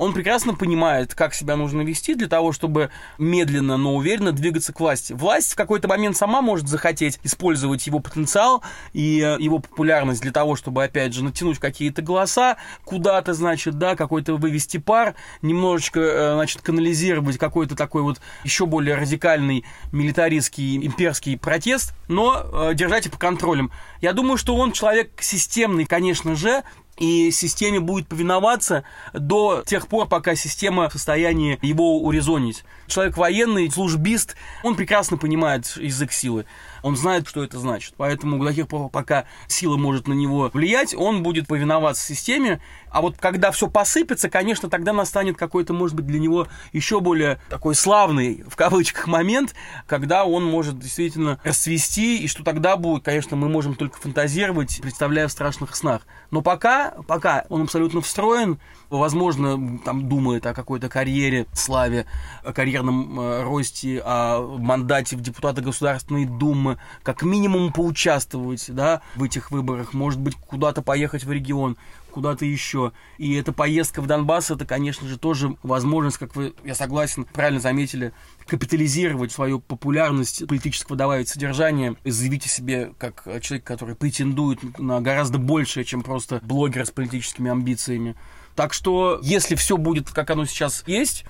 он 0.02 0.12
прекрасно 0.12 0.54
понимает, 0.54 1.14
как 1.14 1.32
себя 1.32 1.54
нужно 1.54 1.82
вести 1.82 2.16
для 2.16 2.26
того, 2.26 2.50
чтобы 2.50 2.90
медленно, 3.18 3.76
но 3.76 3.94
уверенно 3.94 4.32
двигаться 4.32 4.72
к 4.72 4.80
власти. 4.80 5.12
Власть 5.12 5.52
в 5.52 5.56
какой-то 5.56 5.86
момент 5.86 6.16
сама 6.16 6.42
может 6.42 6.66
захотеть 6.66 7.20
использовать 7.22 7.86
его 7.86 8.00
потенциал 8.00 8.64
и 8.92 9.20
э, 9.20 9.36
его 9.38 9.60
популярность 9.60 10.20
для 10.22 10.32
того, 10.32 10.56
чтобы, 10.56 10.82
опять 10.82 11.14
же, 11.14 11.22
натянуть 11.22 11.60
какие-то 11.60 12.02
голоса 12.02 12.56
куда-то, 12.84 13.32
значит, 13.32 13.78
да, 13.78 13.94
какой-то 13.94 14.34
вывести 14.34 14.78
пар, 14.78 15.14
немножечко, 15.40 16.00
э, 16.00 16.34
значит, 16.34 16.62
канализировать 16.62 17.38
какой-то 17.38 17.76
такой 17.76 18.02
вот 18.02 18.20
еще 18.42 18.66
более 18.66 18.96
радикальный 18.96 19.64
милитаристский 19.92 20.84
имперский 20.84 21.38
протест, 21.38 21.94
но 22.08 22.70
э, 22.70 22.74
держать 22.74 23.06
их 23.06 23.12
под 23.12 23.20
контролем. 23.20 23.70
Я 24.00 24.12
думаю, 24.14 24.36
что 24.36 24.56
он 24.56 24.72
человек 24.72 25.12
системный, 25.20 25.84
конечно 25.84 26.34
же, 26.34 26.64
и 26.98 27.30
системе 27.30 27.80
будет 27.80 28.06
повиноваться 28.06 28.84
до 29.12 29.62
тех 29.66 29.88
пор, 29.88 30.08
пока 30.08 30.34
система 30.34 30.88
в 30.88 30.92
состоянии 30.92 31.58
его 31.62 32.00
урезонить. 32.02 32.64
Человек 32.86 33.16
военный, 33.16 33.70
службист, 33.70 34.36
он 34.62 34.76
прекрасно 34.76 35.16
понимает 35.16 35.76
язык 35.76 36.12
силы. 36.12 36.44
Он 36.82 36.96
знает, 36.96 37.28
что 37.28 37.42
это 37.42 37.58
значит. 37.58 37.94
Поэтому 37.96 38.42
до 38.44 38.52
тех 38.52 38.68
пор, 38.68 38.90
пока 38.90 39.24
сила 39.46 39.76
может 39.76 40.08
на 40.08 40.12
него 40.12 40.50
влиять, 40.52 40.94
он 40.94 41.22
будет 41.22 41.46
повиноваться 41.46 42.04
системе. 42.04 42.60
А 42.90 43.00
вот 43.00 43.16
когда 43.18 43.50
все 43.50 43.68
посыпется, 43.68 44.28
конечно, 44.28 44.68
тогда 44.68 44.92
настанет 44.92 45.36
какой-то, 45.36 45.72
может 45.72 45.96
быть, 45.96 46.06
для 46.06 46.18
него 46.18 46.48
еще 46.72 47.00
более 47.00 47.38
такой 47.48 47.74
славный, 47.74 48.44
в 48.48 48.56
кавычках, 48.56 49.06
момент, 49.06 49.54
когда 49.86 50.24
он 50.24 50.44
может 50.44 50.78
действительно 50.78 51.40
расцвести, 51.44 52.18
и 52.18 52.28
что 52.28 52.44
тогда 52.44 52.76
будет, 52.76 53.04
конечно, 53.04 53.36
мы 53.36 53.48
можем 53.48 53.74
только 53.74 53.98
фантазировать, 53.98 54.80
представляя 54.82 55.28
в 55.28 55.32
страшных 55.32 55.74
снах. 55.74 56.02
Но 56.30 56.42
пока, 56.42 56.94
пока 57.06 57.44
он 57.48 57.62
абсолютно 57.62 58.00
встроен, 58.00 58.58
возможно, 58.90 59.78
там 59.84 60.08
думает 60.08 60.46
о 60.46 60.54
какой-то 60.54 60.88
карьере, 60.88 61.46
славе, 61.52 62.06
о 62.44 62.52
карьерном 62.52 63.18
э, 63.20 63.42
росте, 63.42 64.02
о 64.04 64.58
мандате 64.58 65.16
в 65.16 65.20
депутаты 65.20 65.62
Государственной 65.62 66.24
Думы, 66.26 66.71
как 67.02 67.22
минимум 67.22 67.72
поучаствовать 67.72 68.66
да, 68.68 69.02
в 69.14 69.22
этих 69.22 69.50
выборах, 69.50 69.92
может 69.92 70.20
быть, 70.20 70.34
куда-то 70.34 70.82
поехать 70.82 71.24
в 71.24 71.32
регион, 71.32 71.76
куда-то 72.10 72.44
еще. 72.44 72.92
И 73.18 73.34
эта 73.34 73.52
поездка 73.52 74.00
в 74.02 74.06
Донбасс, 74.06 74.50
это, 74.50 74.64
конечно 74.64 75.08
же, 75.08 75.18
тоже 75.18 75.56
возможность, 75.62 76.18
как 76.18 76.36
вы, 76.36 76.54
я 76.64 76.74
согласен, 76.74 77.24
правильно 77.32 77.60
заметили, 77.60 78.12
капитализировать 78.46 79.32
свою 79.32 79.60
популярность 79.60 80.46
политического 80.46 80.96
добавить 80.96 81.28
содержание, 81.28 81.96
заявить 82.04 82.46
о 82.46 82.48
себе 82.48 82.92
как 82.98 83.24
человек, 83.40 83.64
который 83.64 83.94
претендует 83.94 84.78
на 84.78 85.00
гораздо 85.00 85.38
большее, 85.38 85.84
чем 85.84 86.02
просто 86.02 86.40
блогер 86.42 86.86
с 86.86 86.90
политическими 86.90 87.50
амбициями. 87.50 88.14
Так 88.54 88.74
что, 88.74 89.18
если 89.22 89.54
все 89.54 89.76
будет, 89.76 90.10
как 90.10 90.30
оно 90.30 90.44
сейчас 90.44 90.84
есть, 90.86 91.24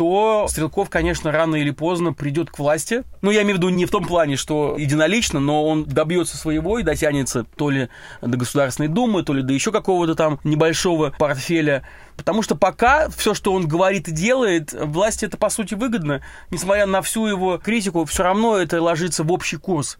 то 0.00 0.46
Стрелков, 0.48 0.88
конечно, 0.88 1.30
рано 1.30 1.56
или 1.56 1.72
поздно 1.72 2.14
придет 2.14 2.50
к 2.50 2.58
власти. 2.58 3.02
Ну, 3.20 3.30
я 3.30 3.42
имею 3.42 3.56
в 3.56 3.58
виду 3.58 3.68
не 3.68 3.84
в 3.84 3.90
том 3.90 4.06
плане, 4.06 4.36
что 4.36 4.76
единолично, 4.78 5.40
но 5.40 5.62
он 5.66 5.84
добьется 5.84 6.38
своего 6.38 6.78
и 6.78 6.82
дотянется 6.82 7.44
то 7.54 7.68
ли 7.68 7.90
до 8.22 8.38
Государственной 8.38 8.88
Думы, 8.88 9.24
то 9.24 9.34
ли 9.34 9.42
до 9.42 9.52
еще 9.52 9.72
какого-то 9.72 10.14
там 10.14 10.40
небольшого 10.42 11.12
портфеля. 11.18 11.82
Потому 12.20 12.42
что 12.42 12.54
пока 12.54 13.08
все, 13.08 13.32
что 13.32 13.54
он 13.54 13.66
говорит 13.66 14.06
и 14.08 14.12
делает, 14.12 14.74
власти 14.74 15.24
это 15.24 15.38
по 15.38 15.48
сути 15.48 15.72
выгодно. 15.72 16.20
Несмотря 16.50 16.84
на 16.84 17.00
всю 17.00 17.26
его 17.26 17.56
критику, 17.56 18.04
все 18.04 18.22
равно 18.22 18.58
это 18.58 18.82
ложится 18.82 19.24
в 19.24 19.32
общий 19.32 19.56
курс. 19.56 19.96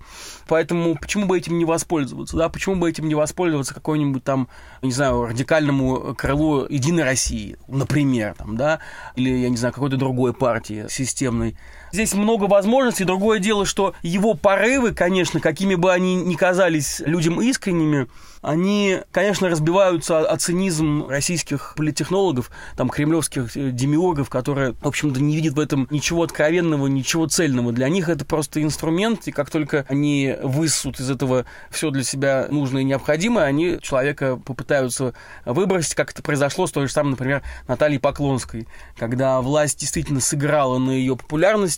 Поэтому 0.46 0.96
почему 0.96 1.24
бы 1.24 1.38
этим 1.38 1.56
не 1.56 1.64
воспользоваться? 1.64 2.36
Да? 2.36 2.50
Почему 2.50 2.76
бы 2.76 2.90
этим 2.90 3.08
не 3.08 3.14
воспользоваться 3.14 3.72
какой-нибудь 3.72 4.22
там, 4.22 4.48
не 4.82 4.92
знаю, 4.92 5.24
радикальному 5.24 6.14
крылу 6.14 6.66
Единой 6.68 7.04
России, 7.04 7.56
например, 7.68 8.34
там, 8.36 8.54
да? 8.54 8.80
или, 9.16 9.30
я 9.30 9.48
не 9.48 9.56
знаю, 9.56 9.72
какой-то 9.72 9.96
другой 9.96 10.34
партии 10.34 10.86
системной. 10.90 11.56
Здесь 11.92 12.14
много 12.14 12.44
возможностей. 12.44 13.04
Другое 13.04 13.38
дело, 13.38 13.66
что 13.66 13.94
его 14.02 14.34
порывы, 14.34 14.92
конечно, 14.92 15.40
какими 15.40 15.74
бы 15.74 15.92
они 15.92 16.16
ни 16.16 16.34
казались 16.34 17.00
людям 17.00 17.40
искренними, 17.40 18.08
они, 18.42 19.00
конечно, 19.10 19.50
разбиваются 19.50 20.20
о 20.20 20.36
цинизм 20.38 21.06
российских 21.08 21.74
политтехнологов, 21.76 22.50
там, 22.74 22.88
кремлевских 22.88 23.54
э, 23.56 23.70
демиургов, 23.70 24.30
которые, 24.30 24.72
в 24.80 24.86
общем-то, 24.86 25.20
не 25.20 25.36
видят 25.36 25.54
в 25.54 25.60
этом 25.60 25.86
ничего 25.90 26.22
откровенного, 26.22 26.86
ничего 26.86 27.26
цельного. 27.26 27.72
Для 27.72 27.88
них 27.90 28.08
это 28.08 28.24
просто 28.24 28.62
инструмент, 28.62 29.28
и 29.28 29.32
как 29.32 29.50
только 29.50 29.84
они 29.88 30.34
высут 30.42 31.00
из 31.00 31.10
этого 31.10 31.44
все 31.70 31.90
для 31.90 32.02
себя 32.02 32.46
нужное 32.50 32.80
и 32.82 32.84
необходимое, 32.86 33.44
они 33.44 33.78
человека 33.82 34.36
попытаются 34.36 35.12
выбросить, 35.44 35.94
как 35.94 36.12
это 36.12 36.22
произошло 36.22 36.66
с 36.66 36.72
той 36.72 36.86
же 36.86 36.92
самой, 36.92 37.10
например, 37.10 37.42
Натальей 37.68 38.00
Поклонской, 38.00 38.66
когда 38.96 39.40
власть 39.42 39.78
действительно 39.78 40.20
сыграла 40.20 40.78
на 40.78 40.92
ее 40.92 41.14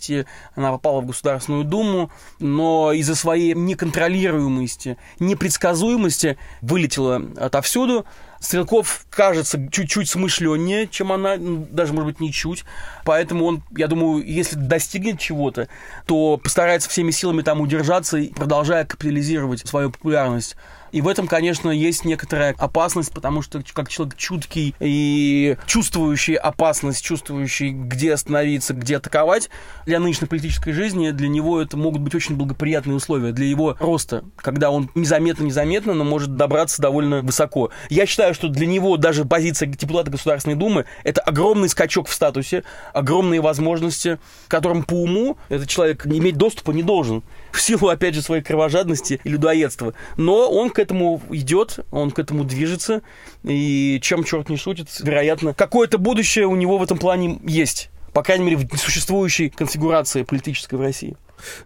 популярности, 0.03 0.27
она 0.55 0.73
попала 0.73 1.01
в 1.01 1.07
Государственную 1.07 1.65
Думу, 1.65 2.11
но 2.39 2.93
из-за 2.93 3.15
своей 3.15 3.55
неконтролируемости, 3.55 4.97
непредсказуемости 5.19 6.39
вылетела 6.61 7.23
отовсюду. 7.37 8.05
Стрелков 8.41 9.07
кажется 9.09 9.69
чуть-чуть 9.71 10.09
смышленнее, 10.09 10.89
чем 10.89 11.13
она, 11.13 11.37
даже, 11.39 11.93
может 11.93 12.07
быть, 12.07 12.21
не 12.21 12.33
чуть. 12.33 12.65
Поэтому 13.05 13.45
он, 13.45 13.63
я 13.77 13.87
думаю, 13.87 14.25
если 14.27 14.57
достигнет 14.57 15.21
чего-то, 15.21 15.69
то 16.07 16.39
постарается 16.43 16.91
всеми 16.91 17.13
силами 17.13 17.43
там 17.43 17.61
удержаться, 17.61 18.19
продолжая 18.35 18.85
капитализировать 18.85 19.67
свою 19.67 19.91
популярность. 19.91 20.57
И 20.93 21.01
в 21.01 21.09
этом, 21.09 21.27
конечно, 21.27 21.71
есть 21.71 22.05
некоторая 22.05 22.55
опасность, 22.59 23.13
потому 23.13 23.41
что 23.43 23.63
как 23.73 23.89
человек 23.89 24.17
чуткий 24.17 24.75
и 24.79 25.57
чувствующий 25.67 26.35
опасность, 26.35 27.03
чувствующий, 27.03 27.71
где 27.71 28.13
остановиться, 28.13 28.75
где 28.75 28.99
атаковать, 28.99 29.49
для 29.87 29.99
нынешней 29.99 30.29
политической 30.29 30.73
жизни 30.73 31.11
для 31.11 31.29
него 31.29 31.61
это 31.61 31.77
могут 31.79 32.03
быть 32.03 32.15
очень 32.15 32.37
благоприятные 32.37 32.97
условия 32.97 33.33
для 33.33 33.47
его 33.47 33.77
роста, 33.81 34.25
когда 34.37 34.71
он 34.71 34.91
незаметно-незаметно, 34.95 35.95
но 35.95 36.05
может 36.05 36.37
добраться 36.37 36.83
довольно 36.83 37.23
высоко. 37.23 37.71
Я 37.89 38.05
считаю, 38.05 38.35
что 38.35 38.49
для 38.49 38.67
него 38.67 38.99
даже 38.99 39.25
позиция 39.25 39.67
депутата 39.67 40.11
Государственной 40.11 40.57
Думы 40.57 40.85
это 41.05 41.23
огромный 41.23 41.71
скачок 41.71 42.09
в 42.09 42.13
статусе, 42.13 42.65
огромные 42.93 43.41
возможности, 43.41 44.19
которым 44.49 44.83
по 44.83 44.95
уму 44.95 45.39
этот 45.49 45.69
человек 45.69 46.07
иметь 46.07 46.37
доступа 46.37 46.73
не 46.73 46.83
должен 46.83 47.23
в 47.51 47.61
силу, 47.61 47.89
опять 47.89 48.15
же, 48.15 48.21
своей 48.21 48.43
кровожадности 48.43 49.21
и 49.25 49.29
людоедства. 49.29 49.95
Но 50.17 50.51
он 50.51 50.69
к 50.71 50.82
этому 50.83 51.23
идет, 51.31 51.81
он 51.91 52.11
к 52.11 52.19
этому 52.19 52.45
движется, 52.45 53.03
и 53.45 53.99
чем 54.03 54.25
черт 54.25 54.49
не 54.49 54.57
шутит, 54.57 54.89
вероятно, 55.01 55.55
какое-то 55.55 55.99
будущее 55.99 56.47
у 56.47 56.57
него 56.57 56.79
в 56.79 56.83
этом 56.83 56.99
плане 56.99 57.41
есть. 57.45 57.91
По 58.13 58.23
крайней 58.23 58.45
мере, 58.45 58.69
в 58.71 58.77
существующей 58.77 59.49
конфигурации 59.49 60.23
политической 60.23 60.75
в 60.75 60.83
России. 60.83 61.17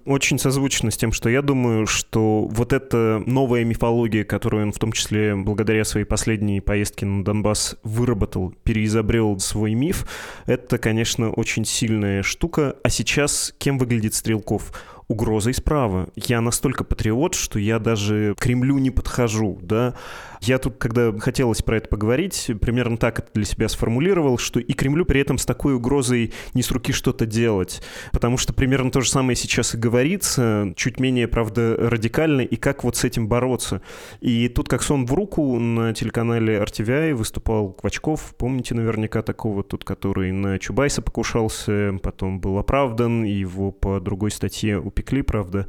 Очень 0.04 0.38
созвучно 0.38 0.90
с 0.90 0.96
тем, 0.96 1.12
что 1.12 1.28
я 1.28 1.42
думаю, 1.42 1.86
что 1.86 2.44
вот 2.44 2.72
эта 2.72 3.22
новая 3.26 3.64
мифология, 3.64 4.24
которую 4.24 4.66
он 4.66 4.72
в 4.72 4.78
том 4.78 4.92
числе 4.92 5.34
благодаря 5.34 5.84
своей 5.84 6.06
последней 6.06 6.60
поездке 6.60 7.06
на 7.06 7.24
Донбасс 7.24 7.76
выработал, 7.82 8.54
переизобрел 8.62 9.38
свой 9.38 9.74
миф, 9.74 10.06
это, 10.46 10.78
конечно, 10.78 11.30
очень 11.30 11.64
сильная 11.64 12.22
штука. 12.22 12.76
А 12.82 12.88
сейчас 12.88 13.54
кем 13.58 13.78
выглядит 13.78 14.14
Стрелков? 14.14 14.72
Угрозой 15.08 15.54
справа. 15.54 16.08
Я 16.16 16.40
настолько 16.40 16.84
патриот, 16.84 17.34
что 17.34 17.58
я 17.58 17.78
даже 17.78 18.34
к 18.36 18.40
Кремлю 18.40 18.78
не 18.78 18.90
подхожу, 18.90 19.58
да. 19.62 19.94
Я 20.40 20.58
тут, 20.58 20.76
когда 20.78 21.16
хотелось 21.18 21.62
про 21.62 21.78
это 21.78 21.88
поговорить, 21.88 22.50
примерно 22.60 22.96
так 22.96 23.18
это 23.18 23.28
для 23.34 23.44
себя 23.44 23.68
сформулировал, 23.68 24.38
что 24.38 24.60
и 24.60 24.72
Кремлю 24.72 25.04
при 25.04 25.20
этом 25.20 25.38
с 25.38 25.46
такой 25.46 25.74
угрозой 25.74 26.32
не 26.54 26.62
с 26.62 26.70
руки 26.70 26.92
что-то 26.92 27.26
делать. 27.26 27.82
Потому 28.12 28.36
что 28.36 28.52
примерно 28.52 28.90
то 28.90 29.00
же 29.00 29.10
самое 29.10 29.36
сейчас 29.36 29.74
и 29.74 29.78
говорится, 29.78 30.72
чуть 30.76 31.00
менее, 31.00 31.28
правда, 31.28 31.76
радикально, 31.78 32.42
и 32.42 32.56
как 32.56 32.84
вот 32.84 32.96
с 32.96 33.04
этим 33.04 33.28
бороться. 33.28 33.82
И 34.20 34.48
тут 34.48 34.68
как 34.68 34.82
сон 34.82 35.06
в 35.06 35.14
руку 35.14 35.58
на 35.58 35.94
телеканале 35.94 36.58
RTVI 36.58 37.14
выступал 37.14 37.72
Квачков, 37.72 38.34
помните 38.36 38.74
наверняка 38.74 39.22
такого, 39.22 39.62
тут, 39.62 39.84
который 39.84 40.32
на 40.32 40.58
Чубайса 40.58 41.02
покушался, 41.02 41.98
потом 42.02 42.40
был 42.40 42.58
оправдан, 42.58 43.24
его 43.24 43.72
по 43.72 44.00
другой 44.00 44.30
статье 44.30 44.78
упекли, 44.78 45.22
правда, 45.22 45.66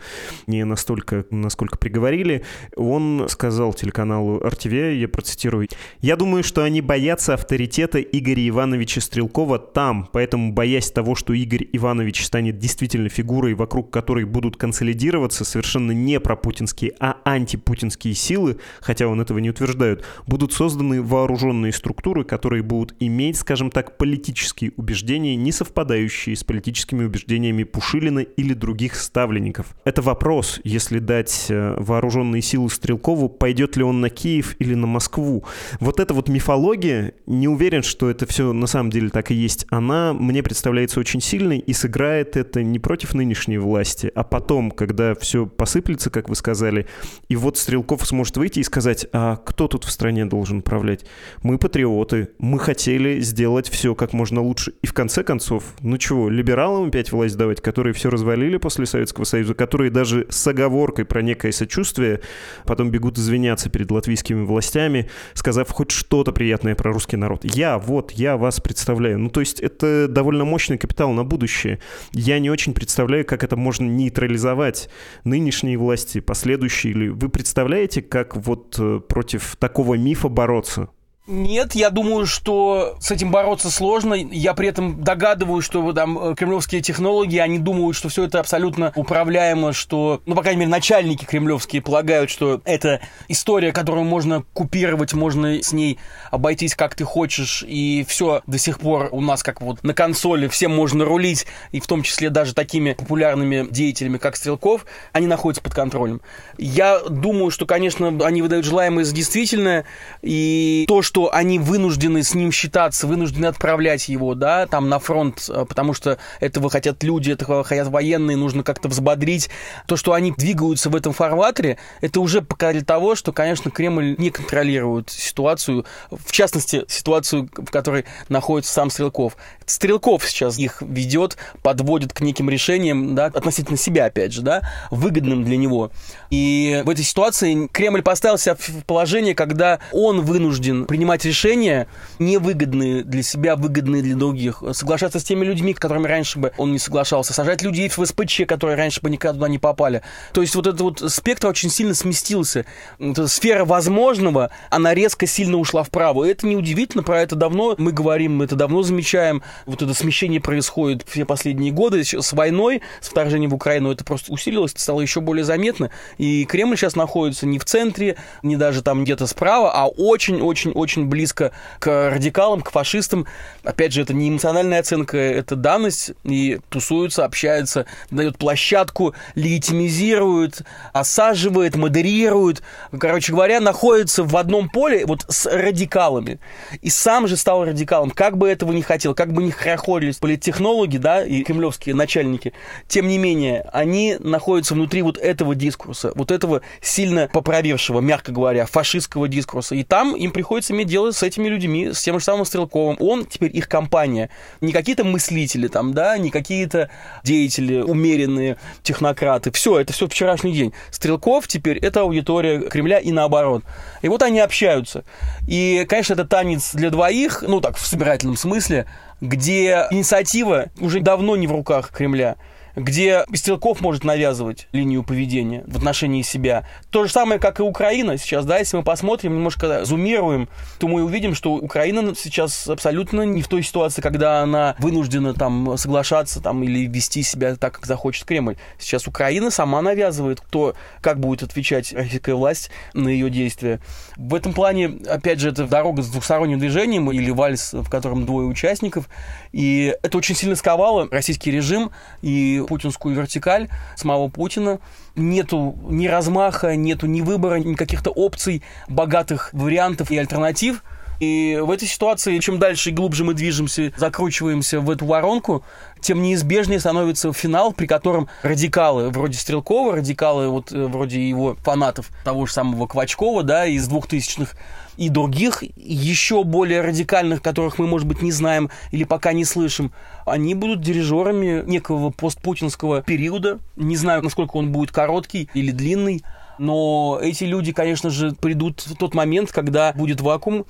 не 0.47 0.63
настолько, 0.65 1.25
насколько 1.32 1.77
приговорили. 1.77 2.43
Он 2.75 3.27
сказал 3.30 3.73
телеканалу 3.73 4.39
RTVI, 4.39 4.57
RTVI, 4.58 4.96
я 4.96 5.08
процитирую. 5.08 5.67
«Я 6.02 6.15
думаю, 6.15 6.43
что 6.43 6.63
они 6.63 6.82
боятся 6.82 7.34
авторитета 7.34 8.02
Игоря 8.02 8.48
Ивановича 8.48 9.02
Стрелкова 9.02 9.60
там, 9.60 10.10
поэтому, 10.12 10.52
боясь 10.54 10.91
того, 10.91 11.15
что 11.15 11.34
Игорь 11.34 11.67
Иванович 11.74 12.26
станет 12.26 12.58
действительно 12.60 13.10
фигурой, 13.10 13.54
вокруг 13.54 13.91
которой 13.91 14.26
будут 14.26 14.58
консолидироваться 14.58 15.46
совершенно 15.46 15.91
не 15.91 16.20
пропутинские, 16.20 16.93
а 17.00 17.17
антипутинские 17.26 18.13
силы, 18.13 18.58
хотя 18.82 19.08
он 19.08 19.22
этого 19.22 19.39
не 19.39 19.50
утверждает, 19.50 20.04
будут 20.26 20.54
созданы 20.54 21.02
вооруженные 21.02 21.74
структуры, 21.74 22.24
которые 22.24 22.63
будут 22.63 22.96
иметь, 23.00 23.38
скажем 23.38 23.72
так, 23.72 23.98
политические 23.98 24.72
убеждения, 24.78 25.36
не 25.36 25.52
совпадающие 25.52 26.36
с 26.36 26.43
политическими 26.43 27.06
убеждениями 27.06 27.63
Пушилина 27.63 28.20
или 28.20 28.54
других 28.54 28.96
ставленников. 28.96 29.76
Это 29.84 30.02
вопрос, 30.02 30.60
если 30.63 31.00
дать 31.00 31.48
э, 31.50 31.76
вооруженные 31.78 32.41
силы 32.41 32.70
Стрелкову, 32.70 33.30
пойдет 33.30 33.76
ли 33.76 33.84
он 33.84 34.02
на 34.02 34.10
Киев 34.10 34.46
Киев 34.47 34.55
или 34.60 34.75
на 34.75 34.88
Москву. 34.88 35.43
Вот 35.79 35.99
эта 35.99 36.13
вот 36.13 36.29
мифология, 36.29 37.13
не 37.25 37.47
уверен, 37.47 37.83
что 37.83 38.10
это 38.10 38.25
все 38.25 38.53
на 38.53 38.67
самом 38.67 38.89
деле 38.89 39.10
так 39.10 39.31
и 39.31 39.36
есть, 39.36 39.65
она 39.69 40.13
мне 40.13 40.43
представляется 40.43 40.99
очень 40.99 41.21
сильной 41.21 41.60
и 41.60 41.73
сыграет 41.73 42.38
это 42.38 42.63
не 42.63 42.79
против 42.79 43.13
нынешней 43.13 43.57
власти, 43.57 44.12
а 44.13 44.23
потом, 44.23 44.71
когда 44.71 45.15
все 45.15 45.45
посыплется, 45.45 46.10
как 46.10 46.29
вы 46.29 46.36
сказали, 46.36 46.88
и 47.29 47.36
вот 47.36 47.57
Стрелков 47.57 48.05
сможет 48.05 48.38
выйти 48.38 48.60
и 48.60 48.63
сказать, 48.63 49.07
а 49.13 49.38
кто 49.38 49.67
тут 49.67 49.83
в 49.83 49.91
стране 49.91 50.25
должен 50.25 50.60
управлять? 50.60 51.05
Мы 51.43 51.57
патриоты, 51.57 52.29
мы 52.39 52.60
хотели 52.60 53.19
сделать 53.19 53.69
все 53.69 53.95
как 53.95 54.13
можно 54.13 54.41
лучше. 54.41 54.73
И 54.81 54.88
в 54.88 54.93
конце 54.93 55.23
концов, 55.23 55.63
ну 55.81 55.97
чего, 55.97 56.29
либералам 56.29 56.89
опять 56.89 57.12
власть 57.12 57.38
давать, 57.38 57.62
которые 57.62 57.93
все 57.93 58.10
развалили 58.10 58.57
после 58.57 58.86
Советского 58.86 59.25
Союза, 59.25 59.53
которые 59.53 59.91
даже 59.91 60.27
с 60.29 60.45
оговоркой 60.47 61.05
про 61.05 61.21
некое 61.21 61.51
сочувствие 61.51 62.21
потом 62.65 62.91
бегут 62.91 63.17
извиняться 63.17 63.69
перед 63.69 63.91
латвийскими 63.91 64.37
российскими 64.38 64.45
властями, 64.45 65.10
сказав 65.34 65.69
хоть 65.71 65.91
что-то 65.91 66.32
приятное 66.32 66.76
про 66.76 66.93
русский 66.93 67.17
народ. 67.17 67.43
Я, 67.43 67.78
вот, 67.78 68.12
я 68.12 68.38
вас 68.38 68.60
представляю. 68.60 69.19
Ну, 69.19 69.30
то 69.30 69.39
есть 69.39 69.60
это 69.60 70.08
довольно 70.08 70.45
мощный 70.45 70.78
капитал 70.78 71.12
на 71.12 71.23
будущее. 71.23 71.80
Я 72.13 72.39
не 72.39 72.50
очень 72.50 72.73
представляю, 72.73 73.26
как 73.26 73.43
это 73.43 73.56
можно 73.56 73.86
нейтрализовать. 73.86 74.89
Нынешние 75.23 75.78
власти, 75.78 76.19
последующие. 76.19 76.93
Или 76.93 77.10
вы 77.10 77.30
представляете, 77.30 78.02
как 78.02 78.36
вот 78.36 78.76
э, 78.80 79.00
против 79.08 79.56
такого 79.60 79.95
мифа 79.95 80.30
бороться? 80.30 80.89
Нет, 81.27 81.75
я 81.75 81.89
думаю, 81.89 82.25
что 82.25 82.95
с 83.01 83.11
этим 83.11 83.31
бороться 83.31 83.69
сложно. 83.69 84.13
Я 84.13 84.53
при 84.53 84.69
этом 84.69 85.03
догадываюсь, 85.03 85.65
что 85.65 85.91
там 85.91 86.17
э, 86.17 86.35
кремлевские 86.35 86.79
технологии, 86.79 87.37
они 87.37 87.59
думают, 87.59 87.97
что 87.97 88.07
все 88.07 88.23
это 88.23 88.39
абсолютно 88.39 88.93
управляемо, 88.95 89.73
что, 89.73 90.21
ну, 90.25 90.35
по 90.35 90.41
крайней 90.41 90.61
мере, 90.61 90.71
начальники 90.71 91.25
кремлевские 91.25 91.81
полагают, 91.81 92.29
что 92.29 92.61
это 92.63 93.01
история, 93.27 93.73
которую 93.73 94.05
можно 94.05 94.45
купировать, 94.53 95.13
можно 95.13 95.61
с 95.61 95.73
ней 95.73 95.99
обойтись 96.31 96.75
как 96.75 96.95
ты 96.95 97.03
хочешь, 97.03 97.61
и 97.67 98.05
все 98.07 98.41
до 98.47 98.57
сих 98.57 98.79
пор 98.79 99.09
у 99.11 99.19
нас 99.19 99.43
как 99.43 99.59
вот 99.59 99.83
на 99.83 99.93
консоли 99.93 100.47
всем 100.47 100.73
можно 100.73 101.03
рулить, 101.03 101.45
и 101.73 101.81
в 101.81 101.87
том 101.87 102.03
числе 102.03 102.29
даже 102.29 102.53
такими 102.53 102.93
популярными 102.93 103.67
деятелями, 103.69 104.17
как 104.17 104.37
Стрелков, 104.37 104.85
они 105.11 105.27
находятся 105.27 105.61
под 105.61 105.73
контролем. 105.73 106.21
Я 106.57 107.01
думаю, 107.01 107.51
что, 107.51 107.65
конечно, 107.65 108.17
они 108.25 108.41
выдают 108.41 108.65
желаемое 108.65 109.03
за 109.03 109.13
действительное, 109.13 109.83
и 110.21 110.85
то, 110.87 111.01
что 111.01 111.16
что 111.17 111.34
они 111.34 111.58
вынуждены 111.58 112.21
с 112.21 112.36
ним 112.36 112.51
считаться, 112.51 113.08
вынуждены 113.08 113.47
отправлять 113.47 114.08
его, 114.08 114.36
да, 114.36 114.67
там 114.67 114.88
на 114.88 114.99
фронт, 114.99 115.49
э, 115.49 115.65
потому 115.67 115.95
что 115.95 116.19
этого 116.39 116.69
хотят 116.69 117.01
люди, 117.01 117.32
этого 117.32 117.63
хотят 117.63 117.88
военные, 117.88 118.38
нужно 118.38 118.62
как-то 118.62 118.88
взбодрить. 118.88 119.49
То, 119.88 119.95
что 119.95 120.13
они 120.13 120.32
двигаются 120.32 120.91
в 120.91 120.95
этом 120.95 121.13
фарватере, 121.13 121.80
это 122.01 122.21
уже 122.21 122.43
показатель 122.43 122.86
того, 122.86 123.15
что, 123.15 123.32
конечно, 123.32 123.71
Кремль 123.71 124.13
не 124.19 124.30
контролирует 124.30 125.10
ситуацию, 125.10 125.88
в 126.12 126.32
частности, 126.32 126.86
ситуацию, 126.88 127.49
в 127.51 127.71
которой 127.71 128.06
находится 128.30 128.71
сам 128.71 128.91
Стрелков. 128.91 129.38
Стрелков 129.67 130.27
сейчас 130.27 130.58
их 130.58 130.82
ведет, 130.82 131.38
подводит 131.62 132.13
к 132.13 132.21
неким 132.21 132.49
решениям, 132.49 133.15
да, 133.15 133.25
относительно 133.25 133.77
себя, 133.77 134.06
опять 134.06 134.34
же, 134.34 134.41
да, 134.41 134.62
выгодным 134.91 135.43
для 135.43 135.58
него. 135.58 135.91
И 136.30 136.82
в 136.86 136.89
этой 136.89 137.03
ситуации 137.03 137.67
Кремль 137.67 138.01
поставил 138.01 138.38
себя 138.38 138.56
в 138.56 138.84
положение, 138.86 139.36
когда 139.36 139.80
он 139.91 140.21
вынужден 140.21 140.86
принимать 140.86 141.25
решения 141.25 141.88
невыгодные 142.17 143.03
для 143.03 143.23
себя, 143.23 143.56
выгодные 143.58 144.01
для 144.01 144.15
других, 144.15 144.63
соглашаться 144.71 145.19
с 145.19 145.23
теми 145.23 145.43
людьми, 145.43 145.73
с 145.73 145.80
которыми 145.80 146.08
раньше 146.08 146.39
бы 146.39 146.53
он 146.58 146.71
не 146.71 146.80
соглашался, 146.80 147.34
сажать 147.34 147.62
людей 147.62 147.89
в 147.89 148.06
СПЧ, 148.06 148.41
которые 148.47 148.77
раньше 148.77 149.01
бы 149.01 149.10
никогда 149.10 149.34
туда 149.34 149.47
не 149.49 149.60
попали. 149.60 150.01
То 150.32 150.41
есть 150.41 150.56
вот 150.56 150.65
этот 150.65 150.82
вот 150.82 151.03
спектр 151.12 151.47
очень 151.47 151.69
сильно 151.69 151.93
сместился. 151.93 152.65
Эта 152.99 153.27
сфера 153.27 153.65
возможного, 153.65 154.49
она 154.69 154.93
резко 154.93 155.27
сильно 155.27 155.58
ушла 155.58 155.84
вправо. 155.84 156.23
И 156.23 156.30
это 156.30 156.47
неудивительно, 156.47 157.03
про 157.03 157.21
это 157.21 157.36
давно 157.36 157.75
мы 157.77 157.91
говорим, 157.91 158.38
мы 158.38 158.45
это 158.45 158.56
давно 158.56 158.82
замечаем. 158.82 159.43
Вот 159.65 159.82
это 159.82 159.93
смещение 159.93 160.41
происходит 160.41 161.04
все 161.08 161.26
последние 161.26 161.72
годы. 161.72 162.04
С 162.04 162.34
войной, 162.34 162.82
с 163.02 163.10
вторжением 163.10 163.52
в 163.52 163.56
Украину 163.56 163.91
это 163.91 164.04
просто 164.04 164.32
усилилось, 164.32 164.74
стало 164.76 165.02
еще 165.02 165.22
более 165.22 165.43
заметно. 165.43 165.89
И 166.17 166.46
Кремль 166.46 166.78
сейчас 166.78 166.96
находится 166.96 167.46
не 167.46 167.60
в 167.60 167.65
центре, 167.65 168.17
не 168.43 168.56
даже 168.56 168.82
там 168.82 169.04
где-то 169.04 169.28
справа, 169.28 169.72
а 169.74 169.88
очень-очень-очень 169.88 170.98
очень 170.98 171.08
близко 171.08 171.52
к 171.80 172.10
радикалам, 172.10 172.62
к 172.62 172.72
фашистам. 172.72 173.28
Опять 173.63 173.93
же, 173.93 174.02
это 174.02 174.13
не 174.13 174.30
эмоциональная 174.30 174.80
оценка, 174.80 175.17
это 175.17 175.56
данность. 175.56 176.12
И 176.24 176.60
тусуются, 176.70 177.26
общаются, 177.26 177.86
дает 178.10 178.38
площадку, 178.38 179.13
легитимизирует, 179.36 180.62
осаживает, 180.93 181.76
модерирует. 181.76 182.63
Короче 182.98 183.34
говоря, 183.34 183.60
находится 183.60 184.24
в 184.24 184.36
одном 184.38 184.70
поле 184.70 185.06
вот 185.06 185.26
с 185.28 185.46
радикалами. 185.46 186.39
И 186.82 186.89
сам 186.89 187.28
же 187.28 187.38
стал 187.38 187.65
радикалом. 187.65 188.12
Как 188.12 188.38
бы 188.38 188.48
этого 188.48 188.72
не 188.72 188.82
хотел, 188.82 189.13
как 189.13 189.34
бы 189.34 189.43
не 189.47 189.51
хорохорились 189.51 190.17
политтехнологи, 190.17 190.97
да, 190.97 191.25
и 191.25 191.41
кремлевские 191.43 191.95
начальники, 191.95 192.53
тем 192.88 193.07
не 193.07 193.17
менее, 193.17 193.67
они 193.73 194.17
находятся 194.19 194.73
внутри 194.73 195.01
вот 195.01 195.17
этого 195.17 195.55
дискурса, 195.55 196.12
вот 196.15 196.31
этого 196.31 196.62
сильно 196.81 197.29
поправившего, 197.31 197.99
мягко 198.01 198.31
говоря, 198.31 198.65
фашистского 198.65 199.27
дискурса. 199.27 199.75
И 199.75 199.83
там 199.83 200.15
им 200.15 200.31
приходится 200.31 200.73
иметь 200.73 200.88
дело 200.88 201.12
с 201.12 201.23
этими 201.23 201.47
людьми, 201.47 201.93
с 201.93 202.01
тем 202.01 202.19
же 202.19 202.25
самым 202.25 202.45
Стрелковым. 202.45 202.97
Он 202.99 203.25
теперь 203.25 203.55
их 203.55 203.67
компания. 203.67 204.29
Не 204.62 204.71
какие-то 204.71 205.03
мыслители 205.03 205.67
там, 205.67 205.93
да, 205.93 206.17
не 206.17 206.29
какие-то 206.29 206.89
деятели, 207.23 207.81
умеренные 207.81 208.57
технократы. 208.83 209.51
Все, 209.51 209.79
это 209.79 209.93
все 209.93 210.07
вчерашний 210.07 210.53
день. 210.53 210.73
Стрелков 210.91 211.47
теперь 211.47 211.77
это 211.77 212.01
аудитория 212.01 212.60
Кремля 212.60 212.99
и 212.99 213.12
наоборот. 213.12 213.63
И 214.01 214.10
вот 214.10 214.23
они 214.23 214.39
общаются. 214.39 215.03
И, 215.47 215.86
конечно, 215.88 216.13
это 216.13 216.25
танец 216.25 216.73
для 216.73 216.89
двоих, 216.89 217.43
ну 217.47 217.62
так, 217.62 217.77
в 217.77 217.86
собирательном 217.86 218.36
смысле, 218.36 218.88
где 219.21 219.88
инициатива 219.91 220.67
уже 220.80 220.99
давно 220.99 221.36
не 221.36 221.47
в 221.47 221.51
руках 221.51 221.91
Кремля 221.91 222.36
где 222.77 223.25
Стрелков 223.33 223.81
может 223.81 224.03
навязывать 224.03 224.67
линию 224.71 225.03
поведения 225.03 225.63
в 225.65 225.77
отношении 225.77 226.21
себя. 226.21 226.67
То 226.91 227.05
же 227.05 227.11
самое, 227.11 227.39
как 227.39 227.59
и 227.59 227.63
Украина 227.63 228.17
сейчас, 228.17 228.45
да, 228.45 228.59
если 228.59 228.77
мы 228.77 228.83
посмотрим, 228.83 229.33
немножко 229.33 229.83
зумируем, 229.83 230.47
то 230.77 230.87
мы 230.87 231.03
увидим, 231.03 231.33
что 231.33 231.55
Украина 231.55 232.13
сейчас 232.15 232.67
абсолютно 232.67 233.23
не 233.23 233.41
в 233.41 233.47
той 233.47 233.63
ситуации, 233.63 234.01
когда 234.01 234.41
она 234.41 234.75
вынуждена 234.77 235.33
там 235.33 235.75
соглашаться 235.77 236.39
там 236.39 236.63
или 236.63 236.85
вести 236.85 237.23
себя 237.23 237.55
так, 237.55 237.73
как 237.73 237.87
захочет 237.87 238.25
Кремль. 238.25 238.57
Сейчас 238.77 239.07
Украина 239.07 239.49
сама 239.49 239.81
навязывает, 239.81 240.39
кто 240.39 240.75
как 241.01 241.19
будет 241.19 241.41
отвечать 241.41 241.93
российская 241.93 242.35
власть 242.35 242.69
на 242.93 243.09
ее 243.09 243.31
действия. 243.31 243.79
В 244.17 244.35
этом 244.35 244.53
плане, 244.53 244.99
опять 245.07 245.39
же, 245.39 245.49
это 245.49 245.65
дорога 245.65 246.03
с 246.03 246.09
двухсторонним 246.09 246.59
движением 246.59 247.11
или 247.11 247.31
вальс, 247.31 247.73
в 247.73 247.89
котором 247.89 248.27
двое 248.27 248.47
участников. 248.47 249.09
И 249.51 249.95
это 250.03 250.17
очень 250.17 250.36
сильно 250.36 250.55
сковало 250.55 251.07
российский 251.12 251.51
режим 251.51 251.91
и 252.21 252.63
путинскую 252.67 253.15
вертикаль 253.15 253.69
самого 253.95 254.27
Путина. 254.29 254.79
Нету 255.15 255.77
ни 255.89 256.07
размаха, 256.07 256.75
нету 256.75 257.07
ни 257.07 257.21
выбора, 257.21 257.55
ни 257.55 257.75
каких-то 257.75 258.12
опций, 258.12 258.63
богатых 258.88 259.49
вариантов 259.53 260.12
и 260.12 260.17
альтернатив 260.17 260.83
И 261.19 261.57
в 261.62 261.71
этой 261.71 261.88
ситуации, 261.88 262.38
чем 262.39 262.60
дальше 262.60 262.91
и 262.91 262.93
глубже 262.93 263.23
мы 263.23 263.33
движемся, 263.33 263.91
закручиваемся 263.97 264.79
в 264.79 264.89
эту 264.89 265.05
воронку, 265.05 265.63
тем 265.99 266.21
неизбежнее 266.21 266.80
становится 266.80 267.34
финал, 267.34 267.74
при 267.74 267.88
котором 267.88 268.30
радикалы 268.43 269.09
вроде 269.09 269.38
Стрелкова, 269.38 269.95
радикалы 269.95 270.49
вот 270.49 270.72
э, 270.72 270.86
вроде 270.86 271.28
его 271.28 271.55
фанатов 271.63 272.11
того 272.24 272.45
же 272.45 272.53
самого 272.53 272.86
Квачкова, 272.86 273.41
да, 273.43 273.65
из 273.65 273.88
двухтысячных 273.88 274.55
и 274.98 275.10
других, 275.10 275.64
еще 275.76 276.43
более 276.43 276.82
радикальных, 276.82 277.41
которых 277.41 277.78
мы, 277.80 277.88
может 277.88 278.08
быть, 278.08 278.22
не 278.22 278.32
знаем 278.32 278.70
или 278.91 279.04
пока 279.04 279.34
не 279.34 279.45
слышим, 279.45 279.91
они 280.26 280.56
будут 280.56 280.82
дирижерами 280.82 281.64
некого 281.66 282.10
постпутинского 282.10 283.02
периода. 283.02 283.60
Не 283.76 283.95
знаю, 283.95 284.24
насколько 284.24 284.58
он 284.58 284.72
будет 284.72 284.91
короткий 284.91 285.50
или 285.54 285.72
длинный, 285.72 286.24
но 286.60 287.20
эти 287.22 287.43
люди, 287.43 287.72
конечно 287.72 288.10
же, 288.10 288.32
придут 288.32 288.82
в 288.82 288.95
тот 288.95 289.14
момент, 289.14 289.52
когда 289.52 289.93
будет 289.93 290.22
вакуум, 290.22 290.66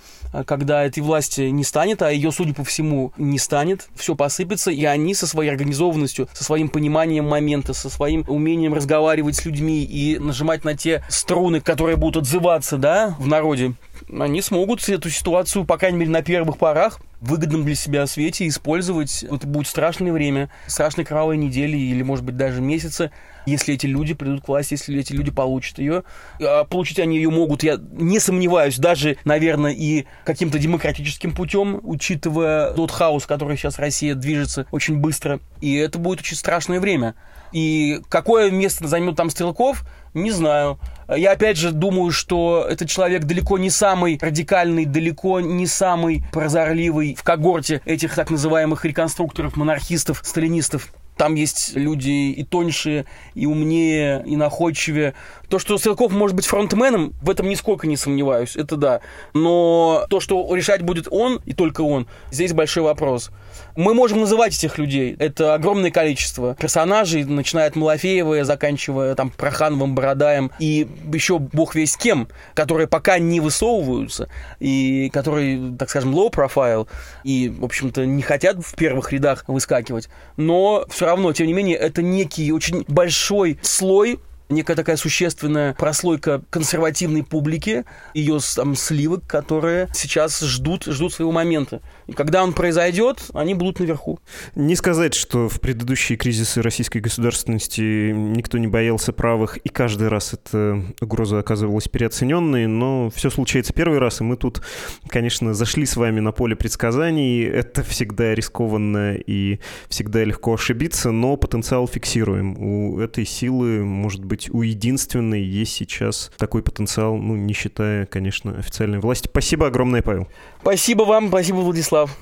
когда 0.45 0.83
этой 0.83 0.99
власти 0.99 1.41
не 1.41 1.63
станет, 1.63 2.01
а 2.01 2.11
ее, 2.11 2.31
судя 2.31 2.53
по 2.53 2.63
всему, 2.63 3.13
не 3.17 3.39
станет, 3.39 3.87
все 3.95 4.15
посыпется, 4.15 4.71
и 4.71 4.83
они 4.85 5.13
со 5.13 5.27
своей 5.27 5.49
организованностью, 5.49 6.27
со 6.33 6.43
своим 6.43 6.69
пониманием 6.69 7.27
момента, 7.27 7.73
со 7.73 7.89
своим 7.89 8.25
умением 8.27 8.73
разговаривать 8.73 9.37
с 9.37 9.45
людьми 9.45 9.83
и 9.83 10.19
нажимать 10.19 10.63
на 10.63 10.75
те 10.75 11.03
струны, 11.09 11.61
которые 11.61 11.95
будут 11.95 12.23
отзываться, 12.23 12.77
да, 12.77 13.15
в 13.19 13.27
народе, 13.27 13.73
они 14.09 14.41
смогут 14.41 14.87
эту 14.87 15.09
ситуацию, 15.09 15.65
по 15.65 15.77
крайней 15.77 15.97
мере, 15.99 16.11
на 16.11 16.21
первых 16.21 16.57
порах, 16.57 16.99
выгодном 17.19 17.65
для 17.65 17.75
себя 17.75 18.05
свете 18.07 18.47
использовать. 18.47 19.23
Это 19.23 19.47
будет 19.47 19.67
страшное 19.67 20.11
время, 20.11 20.49
страшные 20.67 21.05
кровавые 21.05 21.37
недели 21.37 21.77
или, 21.77 22.03
может 22.03 22.23
быть, 22.23 22.37
даже 22.37 22.61
месяцы, 22.61 23.11
если 23.45 23.73
эти 23.73 23.85
люди 23.85 24.13
придут 24.13 24.43
к 24.43 24.47
власти, 24.47 24.73
если 24.73 24.99
эти 24.99 25.13
люди 25.13 25.31
получат 25.31 25.79
ее. 25.79 26.03
А 26.39 26.63
получить 26.63 26.99
они 26.99 27.17
ее 27.17 27.29
могут, 27.29 27.63
я 27.63 27.77
не 27.91 28.19
сомневаюсь, 28.19 28.77
даже, 28.77 29.17
наверное, 29.25 29.71
и 29.71 30.05
каким-то 30.25 30.59
демократическим 30.59 31.33
путем, 31.33 31.79
учитывая 31.83 32.73
тот 32.73 32.91
хаос, 32.91 33.25
который 33.25 33.57
сейчас 33.57 33.79
Россия 33.79 34.15
движется 34.15 34.67
очень 34.71 34.97
быстро. 34.97 35.39
И 35.59 35.75
это 35.75 35.97
будет 35.97 36.19
очень 36.19 36.37
страшное 36.37 36.79
время. 36.79 37.15
И 37.51 38.01
какое 38.09 38.51
место 38.51 38.87
займет 38.87 39.15
там 39.15 39.29
Стрелков, 39.29 39.85
не 40.13 40.31
знаю. 40.31 40.79
Я 41.15 41.31
опять 41.31 41.57
же 41.57 41.71
думаю, 41.71 42.11
что 42.11 42.67
этот 42.69 42.89
человек 42.89 43.23
далеко 43.23 43.57
не 43.57 43.69
самый 43.69 44.19
радикальный, 44.21 44.85
далеко 44.85 45.39
не 45.39 45.65
самый 45.65 46.23
прозорливый 46.33 47.15
в 47.15 47.23
когорте 47.23 47.81
этих 47.85 48.13
так 48.13 48.29
называемых 48.29 48.83
реконструкторов, 48.83 49.55
монархистов, 49.55 50.21
сталинистов. 50.23 50.93
Там 51.15 51.33
есть 51.33 51.75
люди 51.75 52.31
и 52.31 52.43
тоньше, 52.43 53.05
и 53.33 53.47
умнее, 53.47 54.23
и 54.25 54.35
находчивее. 54.35 55.15
То, 55.49 55.57
что 55.57 55.77
Стрелков 55.77 56.11
может 56.11 56.35
быть 56.35 56.45
фронтменом, 56.45 57.13
в 57.21 57.29
этом 57.29 57.49
нисколько 57.49 57.87
не 57.87 57.97
сомневаюсь, 57.97 58.55
это 58.55 58.75
да. 58.75 59.01
Но 59.33 60.05
то, 60.09 60.19
что 60.19 60.53
решать 60.53 60.83
будет 60.83 61.07
он, 61.09 61.41
и 61.45 61.53
только 61.53 61.81
он, 61.81 62.07
здесь 62.31 62.53
большой 62.53 62.83
вопрос. 62.83 63.31
Мы 63.75 63.93
можем 63.93 64.21
называть 64.21 64.57
этих 64.57 64.77
людей. 64.77 65.15
Это 65.19 65.53
огромное 65.53 65.91
количество 65.91 66.55
персонажей, 66.55 67.23
начиная 67.23 67.67
от 67.67 67.75
Малафеева, 67.75 68.43
заканчивая 68.43 69.15
там 69.15 69.29
Прохановым, 69.29 69.95
Бородаем 69.95 70.51
и 70.59 70.87
еще 71.11 71.39
бог 71.39 71.75
весь 71.75 71.97
кем, 71.97 72.27
которые 72.53 72.87
пока 72.87 73.19
не 73.19 73.39
высовываются 73.39 74.29
и 74.59 75.09
которые, 75.13 75.75
так 75.77 75.89
скажем, 75.89 76.13
low 76.15 76.31
profile 76.31 76.87
и, 77.23 77.49
в 77.49 77.65
общем-то, 77.65 78.05
не 78.05 78.21
хотят 78.21 78.57
в 78.63 78.75
первых 78.75 79.13
рядах 79.13 79.43
выскакивать. 79.47 80.09
Но 80.35 80.85
все 80.89 81.05
равно, 81.05 81.33
тем 81.33 81.47
не 81.47 81.53
менее, 81.53 81.77
это 81.77 82.01
некий 82.01 82.51
очень 82.51 82.85
большой 82.87 83.59
слой 83.61 84.19
некая 84.49 84.75
такая 84.75 84.97
существенная 84.97 85.73
прослойка 85.73 86.41
консервативной 86.49 87.23
публики, 87.23 87.85
ее 88.13 88.39
там 88.55 88.75
сливок, 88.75 89.25
которые 89.27 89.89
сейчас 89.93 90.39
ждут, 90.41 90.85
ждут 90.85 91.13
своего 91.13 91.31
момента. 91.31 91.81
И 92.07 92.13
когда 92.13 92.43
он 92.43 92.53
произойдет, 92.53 93.23
они 93.33 93.53
будут 93.53 93.79
наверху. 93.79 94.19
Не 94.55 94.75
сказать, 94.75 95.13
что 95.13 95.49
в 95.49 95.59
предыдущие 95.59 96.17
кризисы 96.17 96.61
российской 96.61 96.99
государственности 96.99 98.11
никто 98.11 98.57
не 98.57 98.67
боялся 98.67 99.11
правых, 99.11 99.57
и 99.57 99.69
каждый 99.69 100.07
раз 100.07 100.33
эта 100.33 100.83
угроза 101.01 101.39
оказывалась 101.39 101.87
переоцененной, 101.87 102.67
но 102.67 103.09
все 103.09 103.29
случается 103.29 103.73
первый 103.73 103.99
раз, 103.99 104.21
и 104.21 104.23
мы 104.23 104.37
тут, 104.37 104.61
конечно, 105.09 105.53
зашли 105.53 105.85
с 105.85 105.95
вами 105.95 106.19
на 106.19 106.31
поле 106.31 106.55
предсказаний. 106.55 107.43
Это 107.43 107.83
всегда 107.83 108.33
рискованно 108.33 109.15
и 109.15 109.59
всегда 109.89 110.23
легко 110.23 110.53
ошибиться, 110.53 111.11
но 111.11 111.35
потенциал 111.37 111.87
фиксируем. 111.87 112.57
У 112.57 112.99
этой 112.99 113.25
силы 113.25 113.83
может 113.83 114.23
быть 114.23 114.36
быть, 114.37 114.53
у 114.53 114.61
единственной 114.61 115.41
есть 115.41 115.73
сейчас 115.73 116.31
такой 116.37 116.61
потенциал, 116.61 117.17
ну, 117.17 117.35
не 117.35 117.53
считая, 117.53 118.05
конечно, 118.05 118.57
официальной 118.57 118.99
власти. 118.99 119.27
Спасибо 119.27 119.67
огромное, 119.67 120.01
Павел. 120.01 120.27
Спасибо 120.61 121.03
вам, 121.03 121.29
спасибо, 121.29 121.57
Владислав. 121.57 122.15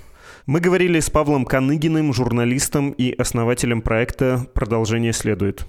Мы 0.46 0.60
говорили 0.60 1.00
с 1.00 1.10
Павлом 1.10 1.44
Каныгиным, 1.44 2.14
журналистом 2.14 2.92
и 2.92 3.12
основателем 3.12 3.82
проекта 3.82 4.46
«Продолжение 4.54 5.12
следует». 5.12 5.66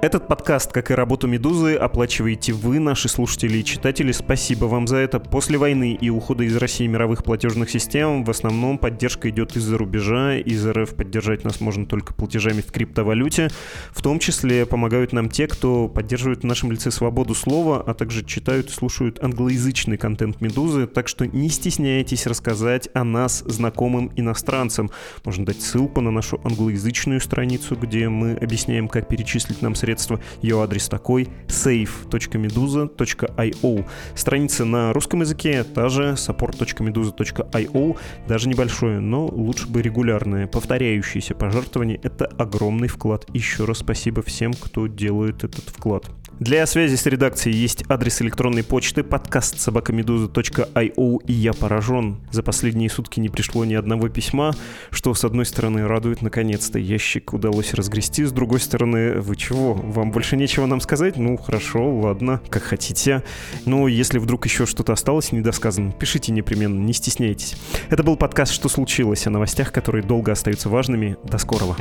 Этот 0.00 0.28
подкаст, 0.28 0.70
как 0.70 0.92
и 0.92 0.94
работу 0.94 1.26
«Медузы», 1.26 1.74
оплачиваете 1.74 2.52
вы, 2.52 2.78
наши 2.78 3.08
слушатели 3.08 3.58
и 3.58 3.64
читатели. 3.64 4.12
Спасибо 4.12 4.66
вам 4.66 4.86
за 4.86 4.98
это. 4.98 5.18
После 5.18 5.58
войны 5.58 5.98
и 6.00 6.08
ухода 6.08 6.44
из 6.44 6.56
России 6.56 6.86
мировых 6.86 7.24
платежных 7.24 7.68
систем 7.68 8.22
в 8.22 8.30
основном 8.30 8.78
поддержка 8.78 9.28
идет 9.28 9.56
из-за 9.56 9.76
рубежа. 9.76 10.36
Из 10.36 10.64
РФ 10.64 10.94
поддержать 10.94 11.42
нас 11.42 11.60
можно 11.60 11.84
только 11.84 12.14
платежами 12.14 12.60
в 12.60 12.70
криптовалюте. 12.70 13.48
В 13.90 14.00
том 14.00 14.20
числе 14.20 14.66
помогают 14.66 15.12
нам 15.12 15.28
те, 15.28 15.48
кто 15.48 15.88
поддерживает 15.88 16.42
в 16.42 16.46
нашем 16.46 16.70
лице 16.70 16.92
свободу 16.92 17.34
слова, 17.34 17.82
а 17.84 17.92
также 17.92 18.24
читают 18.24 18.68
и 18.68 18.72
слушают 18.72 19.18
англоязычный 19.20 19.96
контент 19.96 20.40
«Медузы». 20.40 20.86
Так 20.86 21.08
что 21.08 21.26
не 21.26 21.48
стесняйтесь 21.48 22.28
рассказать 22.28 22.88
о 22.94 23.02
нас 23.02 23.40
знакомым 23.40 24.12
иностранцам. 24.14 24.92
Можно 25.24 25.44
дать 25.44 25.60
ссылку 25.60 26.00
на 26.00 26.12
нашу 26.12 26.40
англоязычную 26.44 27.20
страницу, 27.20 27.74
где 27.74 28.08
мы 28.08 28.34
объясняем, 28.34 28.86
как 28.86 29.08
перечислить 29.08 29.60
нам 29.60 29.74
средства 29.74 29.87
средства. 29.88 30.20
Ее 30.42 30.62
адрес 30.62 30.86
такой 30.88 31.28
save.meduza.io. 31.46 33.86
Страница 34.14 34.66
на 34.66 34.92
русском 34.92 35.22
языке, 35.22 35.64
та 35.64 35.88
же 35.88 36.12
support.meduza.io, 36.12 37.96
даже 38.26 38.48
небольшое, 38.48 39.00
но 39.00 39.26
лучше 39.26 39.66
бы 39.68 39.80
регулярное, 39.80 40.46
повторяющееся 40.46 41.34
пожертвование. 41.34 41.98
Это 42.02 42.26
огромный 42.26 42.88
вклад. 42.88 43.24
Еще 43.32 43.64
раз 43.64 43.78
спасибо 43.78 44.20
всем, 44.22 44.52
кто 44.52 44.86
делает 44.86 45.44
этот 45.44 45.64
вклад. 45.64 46.04
Для 46.40 46.64
связи 46.66 46.94
с 46.94 47.04
редакцией 47.06 47.56
есть 47.56 47.82
адрес 47.88 48.22
электронной 48.22 48.62
почты 48.62 49.02
подкаст 49.02 49.58
собакамедуза.io 49.58 51.18
и 51.26 51.32
я 51.32 51.52
поражен. 51.52 52.18
За 52.30 52.44
последние 52.44 52.88
сутки 52.88 53.18
не 53.18 53.28
пришло 53.28 53.64
ни 53.64 53.74
одного 53.74 54.08
письма, 54.08 54.54
что 54.90 55.14
с 55.14 55.24
одной 55.24 55.46
стороны 55.46 55.88
радует 55.88 56.22
наконец-то. 56.22 56.78
Ящик 56.78 57.32
удалось 57.32 57.74
разгрести, 57.74 58.24
с 58.24 58.30
другой 58.30 58.60
стороны, 58.60 59.14
вы 59.20 59.34
чего? 59.34 59.74
Вам 59.74 60.12
больше 60.12 60.36
нечего 60.36 60.66
нам 60.66 60.80
сказать? 60.80 61.16
Ну, 61.16 61.36
хорошо, 61.36 61.92
ладно, 61.98 62.40
как 62.50 62.62
хотите. 62.62 63.24
Но 63.64 63.88
если 63.88 64.18
вдруг 64.18 64.46
еще 64.46 64.64
что-то 64.64 64.92
осталось 64.92 65.32
недосказанным, 65.32 65.90
пишите 65.90 66.30
непременно, 66.30 66.78
не 66.78 66.92
стесняйтесь. 66.92 67.56
Это 67.90 68.04
был 68.04 68.14
подкаст 68.14 68.52
«Что 68.52 68.68
случилось?» 68.68 69.26
о 69.26 69.30
новостях, 69.30 69.72
которые 69.72 70.04
долго 70.04 70.30
остаются 70.30 70.68
важными. 70.68 71.16
До 71.24 71.38
скорого. 71.38 71.76